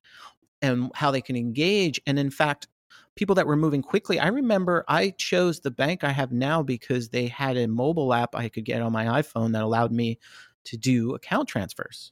and 0.62 0.92
how 0.96 1.12
they 1.12 1.22
can 1.22 1.36
engage. 1.36 2.02
And 2.08 2.18
in 2.18 2.32
fact, 2.32 2.68
people 3.16 3.36
that 3.36 3.48
were 3.48 3.56
moving 3.56 3.82
quickly, 3.82 4.20
I 4.20 4.28
remember 4.28 4.84
I 4.88 5.12
chose 5.12 5.60
the 5.60 5.72
bank 5.72 6.04
I 6.04 6.12
have 6.12 6.32
now 6.32 6.64
because 6.64 7.10
they 7.10 7.28
had 7.28 7.58
a 7.58 7.68
mobile 7.68 8.14
app 8.14 8.36
I 8.36 8.50
could 8.50 8.66
get 8.66 8.82
on 8.82 8.92
my 8.92 9.22
iPhone 9.22 9.54
that 9.54 9.64
allowed 9.64 9.92
me 9.92 10.20
to 10.66 10.78
do 10.78 11.14
account 11.16 11.48
transfers. 11.48 12.12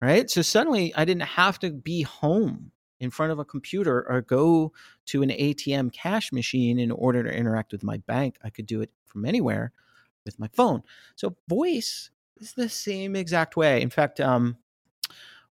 Right. 0.00 0.28
So 0.28 0.42
suddenly 0.42 0.94
I 0.94 1.04
didn't 1.04 1.22
have 1.22 1.58
to 1.60 1.70
be 1.70 2.02
home 2.02 2.72
in 3.00 3.10
front 3.10 3.32
of 3.32 3.38
a 3.38 3.44
computer 3.44 4.06
or 4.08 4.20
go 4.20 4.72
to 5.06 5.22
an 5.22 5.30
ATM 5.30 5.92
cash 5.92 6.32
machine 6.32 6.78
in 6.78 6.90
order 6.90 7.22
to 7.22 7.34
interact 7.34 7.72
with 7.72 7.82
my 7.82 7.98
bank. 7.98 8.38
I 8.42 8.50
could 8.50 8.66
do 8.66 8.80
it 8.80 8.90
from 9.06 9.24
anywhere 9.24 9.72
with 10.24 10.38
my 10.38 10.48
phone. 10.52 10.82
So 11.16 11.36
voice 11.48 12.10
is 12.38 12.52
the 12.52 12.68
same 12.68 13.16
exact 13.16 13.56
way. 13.56 13.82
In 13.82 13.90
fact, 13.90 14.20
um, 14.20 14.56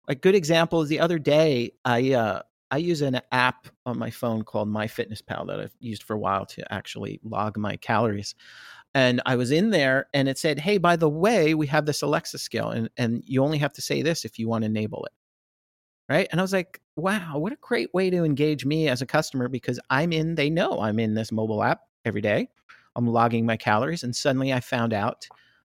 a 0.09 0.15
good 0.15 0.35
example 0.35 0.83
is 0.83 0.89
the 0.89 1.01
other 1.01 1.19
day 1.19 1.73
I 1.85 2.13
uh, 2.13 2.43
I 2.71 2.79
use 2.79 3.03
an 3.03 3.21
app 3.31 3.69
on 3.85 3.99
my 3.99 4.11
phone 4.11 4.45
called 4.45 4.67
MyFitnessPal 4.67 5.47
that 5.47 5.61
I've 5.61 5.77
used 5.79 6.03
for 6.03 6.15
a 6.15 6.19
while 6.19 6.47
to 6.47 6.73
actually 6.73 7.21
log 7.23 7.59
my 7.59 7.77
calories. 7.77 8.35
And 8.95 9.21
I 9.27 9.37
was 9.37 9.51
in 9.51 9.71
there 9.71 10.07
and 10.15 10.27
it 10.27 10.39
said, 10.39 10.59
Hey, 10.59 10.79
by 10.79 10.97
the 10.97 11.09
way, 11.09 11.53
we 11.53 11.67
have 11.67 11.85
this 11.85 12.01
Alexa 12.01 12.39
skill 12.39 12.71
and, 12.71 12.89
and 12.97 13.23
you 13.27 13.43
only 13.45 13.59
have 13.59 13.75
to 13.75 13.83
say 13.83 14.01
this 14.01 14.25
if 14.25 14.39
you 14.39 14.49
want 14.49 14.63
to 14.63 14.67
enable 14.67 15.05
it 15.05 15.13
right? 16.13 16.29
And 16.31 16.41
i 16.41 16.45
was 16.45 16.53
like 16.53 16.81
wow 16.97 17.39
what 17.39 17.53
a 17.53 17.59
great 17.61 17.93
way 17.95 18.11
to 18.11 18.23
engage 18.23 18.67
me 18.67 18.89
as 18.89 19.01
a 19.01 19.07
customer 19.07 19.49
because 19.49 19.81
i'm 19.89 20.13
in 20.13 20.35
they 20.35 20.51
know 20.51 20.81
i'm 20.81 20.99
in 20.99 21.15
this 21.15 21.33
mobile 21.33 21.63
app 21.63 21.81
every 22.05 22.21
day. 22.21 22.49
I'm 22.95 23.07
logging 23.07 23.47
my 23.47 23.57
calories 23.57 24.03
and 24.03 24.15
suddenly 24.15 24.53
i 24.53 24.61
found 24.61 24.93
out 24.93 25.27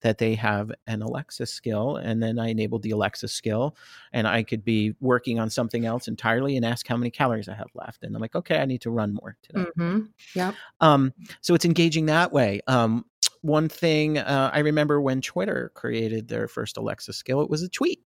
that 0.01 0.17
they 0.17 0.35
have 0.35 0.71
an 0.87 1.01
alexa 1.01 1.45
skill 1.45 1.95
and 1.95 2.21
then 2.21 2.37
i 2.37 2.49
enabled 2.49 2.83
the 2.83 2.91
alexa 2.91 3.29
skill 3.29 3.77
and 4.11 4.27
i 4.27 4.43
could 4.43 4.65
be 4.65 4.93
working 4.99 5.39
on 5.39 5.49
something 5.49 5.85
else 5.85 6.09
entirely 6.09 6.57
and 6.57 6.65
ask 6.65 6.85
how 6.85 6.97
many 6.97 7.09
calories 7.09 7.47
i 7.47 7.55
have 7.55 7.71
left. 7.73 8.03
And 8.03 8.13
i'm 8.13 8.21
like 8.21 8.35
okay 8.35 8.59
i 8.59 8.65
need 8.65 8.81
to 8.81 8.91
run 8.91 9.13
more 9.13 9.37
today. 9.41 9.65
Mm-hmm. 9.77 9.99
yeah 10.35 10.51
um, 10.81 11.13
so 11.39 11.53
it's 11.55 11.65
engaging 11.65 12.07
that 12.07 12.33
way. 12.33 12.59
Um, 12.67 13.05
one 13.41 13.69
thing 13.69 14.17
uh, 14.17 14.49
i 14.53 14.59
remember 14.59 14.99
when 14.99 15.21
twitter 15.21 15.71
created 15.75 16.27
their 16.27 16.47
first 16.47 16.77
alexa 16.77 17.13
skill 17.13 17.41
it 17.41 17.49
was 17.49 17.61
a 17.61 17.69
tweet 17.69 18.03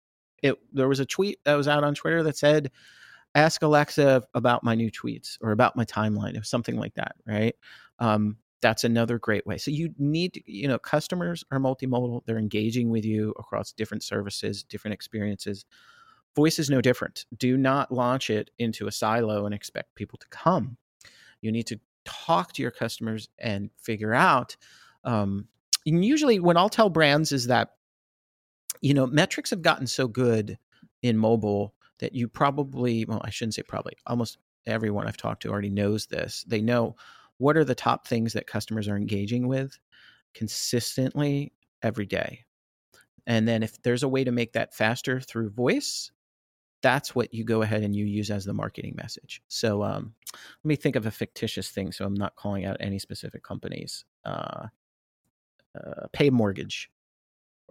it 0.43 0.59
there 0.71 0.87
was 0.87 0.99
a 0.99 1.05
tweet 1.05 1.39
that 1.45 1.55
was 1.55 1.67
out 1.67 1.83
on 1.83 1.95
Twitter 1.95 2.21
that 2.23 2.37
said, 2.37 2.71
"Ask 3.33 3.63
Alexa 3.63 4.23
about 4.35 4.63
my 4.63 4.75
new 4.75 4.91
tweets 4.91 5.37
or 5.41 5.51
about 5.51 5.75
my 5.75 5.85
timeline," 5.85 6.39
or 6.39 6.43
something 6.43 6.77
like 6.77 6.93
that, 6.95 7.15
right? 7.25 7.55
Um, 7.99 8.37
that's 8.61 8.83
another 8.83 9.19
great 9.19 9.45
way. 9.45 9.57
So 9.57 9.71
you 9.71 9.93
need, 9.97 10.33
to, 10.35 10.41
you 10.45 10.67
know, 10.67 10.79
customers 10.79 11.43
are 11.51 11.59
multimodal. 11.59 12.21
They're 12.25 12.37
engaging 12.37 12.89
with 12.89 13.03
you 13.03 13.33
across 13.37 13.73
different 13.73 14.03
services, 14.03 14.63
different 14.63 14.93
experiences. 14.93 15.65
Voice 16.35 16.57
is 16.59 16.69
no 16.69 16.81
different. 16.81 17.25
Do 17.37 17.57
not 17.57 17.91
launch 17.91 18.29
it 18.29 18.51
into 18.57 18.87
a 18.87 18.91
silo 18.91 19.45
and 19.45 19.53
expect 19.53 19.95
people 19.95 20.17
to 20.19 20.27
come. 20.29 20.77
You 21.41 21.51
need 21.51 21.67
to 21.67 21.79
talk 22.05 22.53
to 22.53 22.61
your 22.61 22.71
customers 22.71 23.29
and 23.37 23.69
figure 23.77 24.13
out. 24.13 24.55
Um, 25.03 25.47
and 25.85 26.03
usually, 26.03 26.39
what 26.39 26.57
I'll 26.57 26.69
tell 26.69 26.89
brands 26.89 27.31
is 27.33 27.47
that 27.47 27.73
you 28.83 28.93
know, 28.93 29.07
metrics 29.07 29.49
have 29.51 29.61
gotten 29.61 29.87
so 29.87 30.07
good 30.07 30.57
in 31.01 31.17
mobile 31.17 31.73
that 31.99 32.13
you 32.13 32.27
probably, 32.27 33.05
well, 33.05 33.21
I 33.23 33.29
shouldn't 33.29 33.53
say 33.55 33.63
probably, 33.63 33.93
almost 34.05 34.37
everyone 34.65 35.07
I've 35.07 35.15
talked 35.15 35.43
to 35.43 35.49
already 35.49 35.69
knows 35.69 36.05
this. 36.05 36.43
They 36.45 36.61
know 36.61 36.97
what 37.37 37.55
are 37.55 37.63
the 37.63 37.75
top 37.75 38.05
things 38.05 38.33
that 38.33 38.45
customers 38.45 38.89
are 38.89 38.97
engaging 38.97 39.47
with 39.47 39.79
consistently 40.33 41.53
every 41.81 42.05
day. 42.05 42.43
And 43.25 43.47
then 43.47 43.63
if 43.63 43.81
there's 43.83 44.03
a 44.03 44.09
way 44.09 44.25
to 44.25 44.33
make 44.33 44.51
that 44.51 44.75
faster 44.75 45.21
through 45.21 45.51
voice, 45.51 46.11
that's 46.81 47.15
what 47.15 47.33
you 47.33 47.45
go 47.45 47.61
ahead 47.61 47.83
and 47.83 47.95
you 47.95 48.03
use 48.03 48.29
as 48.29 48.43
the 48.43 48.53
marketing 48.53 48.95
message. 48.97 49.41
So 49.47 49.81
um, 49.81 50.13
let 50.33 50.67
me 50.67 50.75
think 50.75 50.97
of 50.97 51.05
a 51.05 51.11
fictitious 51.11 51.69
thing. 51.69 51.93
So 51.93 52.03
I'm 52.03 52.13
not 52.13 52.35
calling 52.35 52.65
out 52.65 52.75
any 52.81 52.99
specific 52.99 53.43
companies. 53.43 54.03
Uh, 54.25 54.67
uh, 55.73 56.07
pay 56.11 56.29
mortgage 56.29 56.91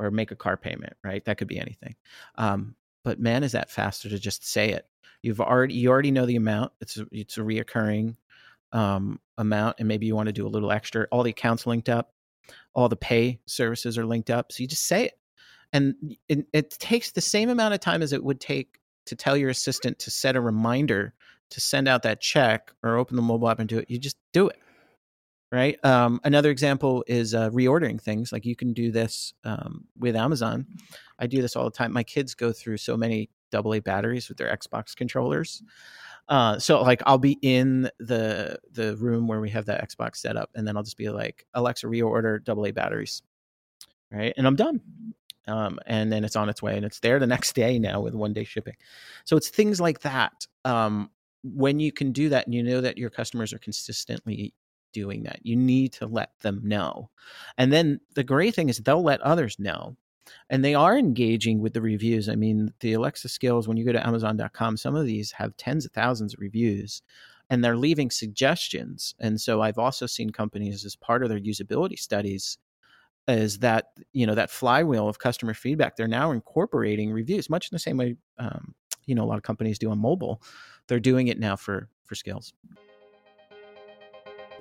or 0.03 0.11
make 0.11 0.31
a 0.31 0.37
car 0.37 0.57
payment, 0.57 0.95
right? 1.05 1.25
That 1.25 1.39
could 1.39 1.49
be 1.49 1.59
anything. 1.59 1.95
Um, 2.37 2.75
but 3.05 3.21
man, 3.21 3.45
is 3.45 3.53
that 3.53 3.71
faster 3.71 4.09
to 4.09 4.19
just 4.19 4.49
say 4.49 4.71
it? 4.71 4.87
You've 5.23 5.41
already 5.41 5.75
you 5.75 5.91
already 5.91 6.11
know 6.11 6.27
the 6.27 6.37
amount. 6.37 6.73
It's 6.81 6.99
a, 6.99 7.07
it's 7.13 7.39
a 7.39 7.43
reoccurring 7.43 8.17
um, 8.73 9.21
amount, 9.39 9.77
and 9.79 9.87
maybe 9.87 10.07
you 10.07 10.17
want 10.17 10.27
to 10.27 10.33
do 10.33 10.47
a 10.47 10.49
little 10.49 10.73
extra. 10.73 11.07
All 11.13 11.23
the 11.23 11.31
accounts 11.31 11.67
linked 11.67 11.89
up, 11.89 12.13
all 12.75 12.89
the 12.89 12.97
pay 12.97 13.41
services 13.47 13.97
are 13.99 14.07
linked 14.07 14.31
up. 14.31 14.51
So 14.51 14.63
you 14.63 14.69
just 14.69 14.87
say 14.87 15.05
it, 15.07 15.19
and 15.73 15.95
it, 16.29 16.47
it 16.53 16.71
takes 16.71 17.13
the 17.13 17.21
same 17.21 17.51
amount 17.51 17.75
of 17.75 17.81
time 17.81 18.03
as 18.03 18.13
it 18.13 18.25
would 18.25 18.41
take 18.41 18.79
to 19.07 19.17
tell 19.17 19.37
your 19.37 19.51
assistant 19.51 19.99
to 20.01 20.11
set 20.11 20.37
a 20.37 20.41
reminder 20.41 21.15
to 21.51 21.61
send 21.61 21.87
out 21.87 22.03
that 22.03 22.21
check 22.21 22.73
or 22.83 22.97
open 22.97 23.15
the 23.15 23.23
mobile 23.23 23.49
app 23.49 23.59
and 23.59 23.69
do 23.69 23.79
it, 23.79 23.91
you 23.91 23.99
just 23.99 24.17
do 24.33 24.49
it. 24.49 24.59
Right. 25.53 25.79
Um, 25.85 26.19
another 26.25 26.51
example 26.51 27.05
is 27.07 27.35
uh, 27.35 27.51
reordering 27.51 28.01
things. 28.01 28.33
Like 28.33 28.47
you 28.47 28.57
can 28.57 28.73
do 28.73 28.91
this 28.91 29.35
um, 29.45 29.85
with 29.99 30.17
Amazon. 30.17 30.67
I 31.19 31.27
do 31.27 31.43
this 31.43 31.57
all 31.57 31.65
the 31.65 31.71
time. 31.71 31.93
My 31.93 32.03
kids 32.03 32.35
go 32.35 32.53
through 32.53 32.79
so 32.79 32.97
many 32.97 33.29
AA 33.55 33.81
batteries 33.81 34.31
with 34.31 34.39
their 34.39 34.57
Xbox 34.57 34.97
controllers. 34.97 35.63
Uh, 36.27 36.59
so 36.59 36.81
like 36.81 37.03
I'll 37.05 37.19
be 37.19 37.39
in 37.43 37.91
the 37.99 38.59
the 38.71 38.97
room 38.97 39.27
where 39.27 39.41
we 39.41 39.51
have 39.51 39.67
that 39.67 39.87
Xbox 39.87 40.17
set 40.17 40.39
up, 40.39 40.49
and 40.55 40.67
then 40.67 40.75
I'll 40.75 40.83
just 40.83 40.97
be 40.97 41.11
like, 41.11 41.45
Alexa, 41.53 41.87
reorder 41.87 42.41
AA 42.49 42.73
batteries, 42.73 43.21
right? 44.11 44.33
And 44.39 44.47
I'm 44.47 44.57
done. 44.57 44.81
Um, 45.49 45.81
and 45.87 46.11
then 46.11 46.25
it's 46.25 46.37
on 46.37 46.49
its 46.49 46.63
way, 46.63 46.77
and 46.77 46.87
it's 46.87 47.01
there 47.01 47.19
the 47.19 47.27
next 47.27 47.53
day 47.55 47.79
now 47.79 48.01
with 48.01 48.15
one 48.15 48.33
day 48.33 48.45
shipping. 48.45 48.77
So 49.27 49.37
it's 49.37 49.51
things 49.51 49.83
like 49.83 50.01
that. 50.01 50.47
Um, 50.65 51.11
when 51.45 51.79
you 51.79 51.93
can 51.93 52.13
do 52.13 52.31
that, 52.31 52.47
and 52.47 52.55
you 52.55 52.63
know 52.63 52.81
that 52.81 52.97
your 52.97 53.11
customers 53.11 53.53
are 53.53 53.59
consistently 53.59 54.55
doing 54.93 55.25
that, 55.25 55.41
you 55.43 55.57
need 55.57 55.93
to 55.95 56.07
let 56.07 56.39
them 56.41 56.61
know. 56.65 57.11
And 57.59 57.73
then 57.73 58.01
the 58.15 58.25
great 58.25 58.55
thing 58.55 58.69
is 58.69 58.79
they'll 58.79 59.03
let 59.03 59.21
others 59.21 59.59
know 59.59 59.97
and 60.51 60.65
they 60.65 60.75
are 60.75 60.97
engaging 60.97 61.61
with 61.61 61.73
the 61.73 61.81
reviews. 61.81 62.29
I 62.29 62.37
mean, 62.37 62.73
the 62.81 62.93
Alexa 62.95 63.29
skills, 63.29 63.67
when 63.67 63.77
you 63.77 63.85
go 63.85 63.93
to 63.93 64.07
Amazon.com, 64.07 64.77
some 64.77 64.95
of 64.95 65.07
these 65.07 65.33
have 65.33 65.57
tens 65.57 65.85
of 65.85 65.93
thousands 65.93 66.35
of 66.35 66.41
reviews 66.41 67.03
and 67.51 67.63
they're 67.63 67.77
leaving 67.77 68.11
suggestions. 68.11 69.15
And 69.19 69.41
so 69.41 69.61
I've 69.61 69.79
also 69.79 70.07
seen 70.07 70.31
companies 70.31 70.85
as 70.85 70.97
part 70.97 71.23
of 71.23 71.29
their 71.29 71.41
usability 71.41 71.99
studies 71.99 72.59
is 73.29 73.59
that 73.59 73.87
you 74.13 74.27
know 74.27 74.35
that 74.35 74.51
flywheel 74.51 75.09
of 75.09 75.19
customer 75.19 75.55
feedback 75.55 75.97
they're 75.97 76.09
now 76.09 76.33
incorporating 76.33 77.13
reviews 77.13 77.49
much 77.49 77.71
in 77.71 77.75
the 77.75 77.79
same 77.79 77.97
way 77.97 78.17
um, 78.39 78.75
you 79.07 79.15
know 79.15 79.23
a 79.23 79.27
lot 79.27 79.37
of 79.37 79.43
companies 79.43 79.79
do 79.79 79.91
on 79.91 79.99
mobile 79.99 80.43
they're 80.89 81.01
doing 81.01 81.29
it 81.29 81.39
now 81.39 81.55
for 81.55 81.89
for 82.05 82.15
skills 82.15 82.53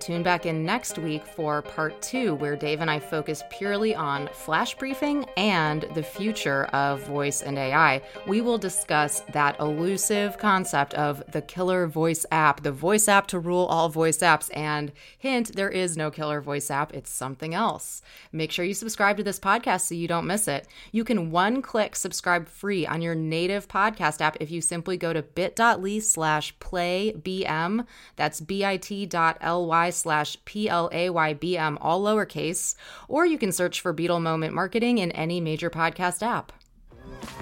Tune 0.02 0.24
back 0.24 0.48
in 0.48 0.66
next 0.66 0.98
week 0.98 1.24
for 1.24 1.62
part 1.62 2.02
two, 2.02 2.34
where 2.34 2.56
Dave 2.56 2.82
and 2.82 2.90
I 2.90 2.98
focus 2.98 3.44
purely 3.52 3.94
on 3.94 4.28
flash 4.34 4.74
briefing 4.74 5.26
and 5.38 5.84
the 5.94 6.02
future 6.02 6.66
of 6.74 7.06
voice 7.06 7.44
and 7.44 7.56
AI. 7.56 8.02
We 8.26 8.42
will 8.42 8.58
discuss 8.58 9.20
that 9.32 9.60
elusive 9.60 10.40
concept 10.40 10.96
of 10.96 11.22
the 11.32 11.44
killer 11.44 11.86
voice 11.86 12.26
app, 12.32 12.64
the 12.64 12.72
voice 12.72 13.08
app 13.08 13.28
to 13.28 13.38
rule 13.38 13.66
all 13.66 13.90
voice 13.90 14.18
apps. 14.18 14.50
And 14.58 14.92
hint, 15.20 15.56
there 15.56 15.70
is 15.70 15.96
no 15.96 16.10
killer 16.10 16.42
voice 16.42 16.72
app, 16.72 16.96
it's 16.96 17.12
something 17.12 17.54
else. 17.54 18.02
Make 18.32 18.52
sure 18.52 18.66
you 18.66 18.74
subscribe 18.74 19.18
to 19.18 19.24
this 19.24 19.40
podcast 19.40 19.82
so 19.82 19.94
you 19.94 20.08
don't 20.08 20.26
miss 20.26 20.48
it. 20.48 20.68
You 20.92 21.04
can 21.04 21.30
one 21.30 21.62
click 21.62 21.96
subscribe 21.96 22.50
free 22.50 22.88
on 22.88 23.04
your 23.04 23.14
native 23.14 23.68
podcast 23.68 24.20
app 24.20 24.38
if 24.40 24.50
you 24.50 24.62
simply 24.62 24.98
go 24.98 25.14
to 25.14 25.22
bit.ly 25.22 26.00
slash 26.00 26.58
playbm. 26.58 27.86
That's 28.16 28.42
bit.ly 28.42 29.91
slash 29.96 30.38
P-L-A-Y-B-M, 30.46 31.78
all 31.82 32.02
lowercase, 32.04 32.76
or 33.08 33.26
you 33.26 33.38
can 33.38 33.52
search 33.52 33.82
for 33.82 33.94
Beetle 33.94 34.20
Moment 34.20 34.54
Marketing 34.54 34.98
in 34.98 35.12
any 35.12 35.40
major 35.40 35.70
podcast 35.70 36.24
app. 36.24 36.52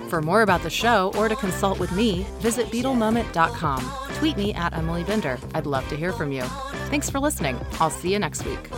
For 0.10 0.22
more 0.22 0.42
about 0.42 0.64
the 0.64 0.70
show 0.70 1.12
or 1.18 1.30
to 1.30 1.36
consult 1.36 1.80
with 1.80 1.92
me, 1.92 2.26
visit 2.40 2.68
BeetleMoment.com. 2.68 3.92
Tweet 4.16 4.38
me 4.38 4.54
at 4.54 4.74
Emily 4.74 5.04
Binder. 5.04 5.38
I'd 5.54 5.66
love 5.66 5.88
to 5.90 5.96
hear 5.96 6.12
from 6.12 6.32
you. 6.32 6.44
Thanks 6.90 7.10
for 7.10 7.20
listening. 7.20 7.60
I'll 7.80 7.90
see 7.90 8.12
you 8.12 8.20
next 8.20 8.46
week. 8.46 8.70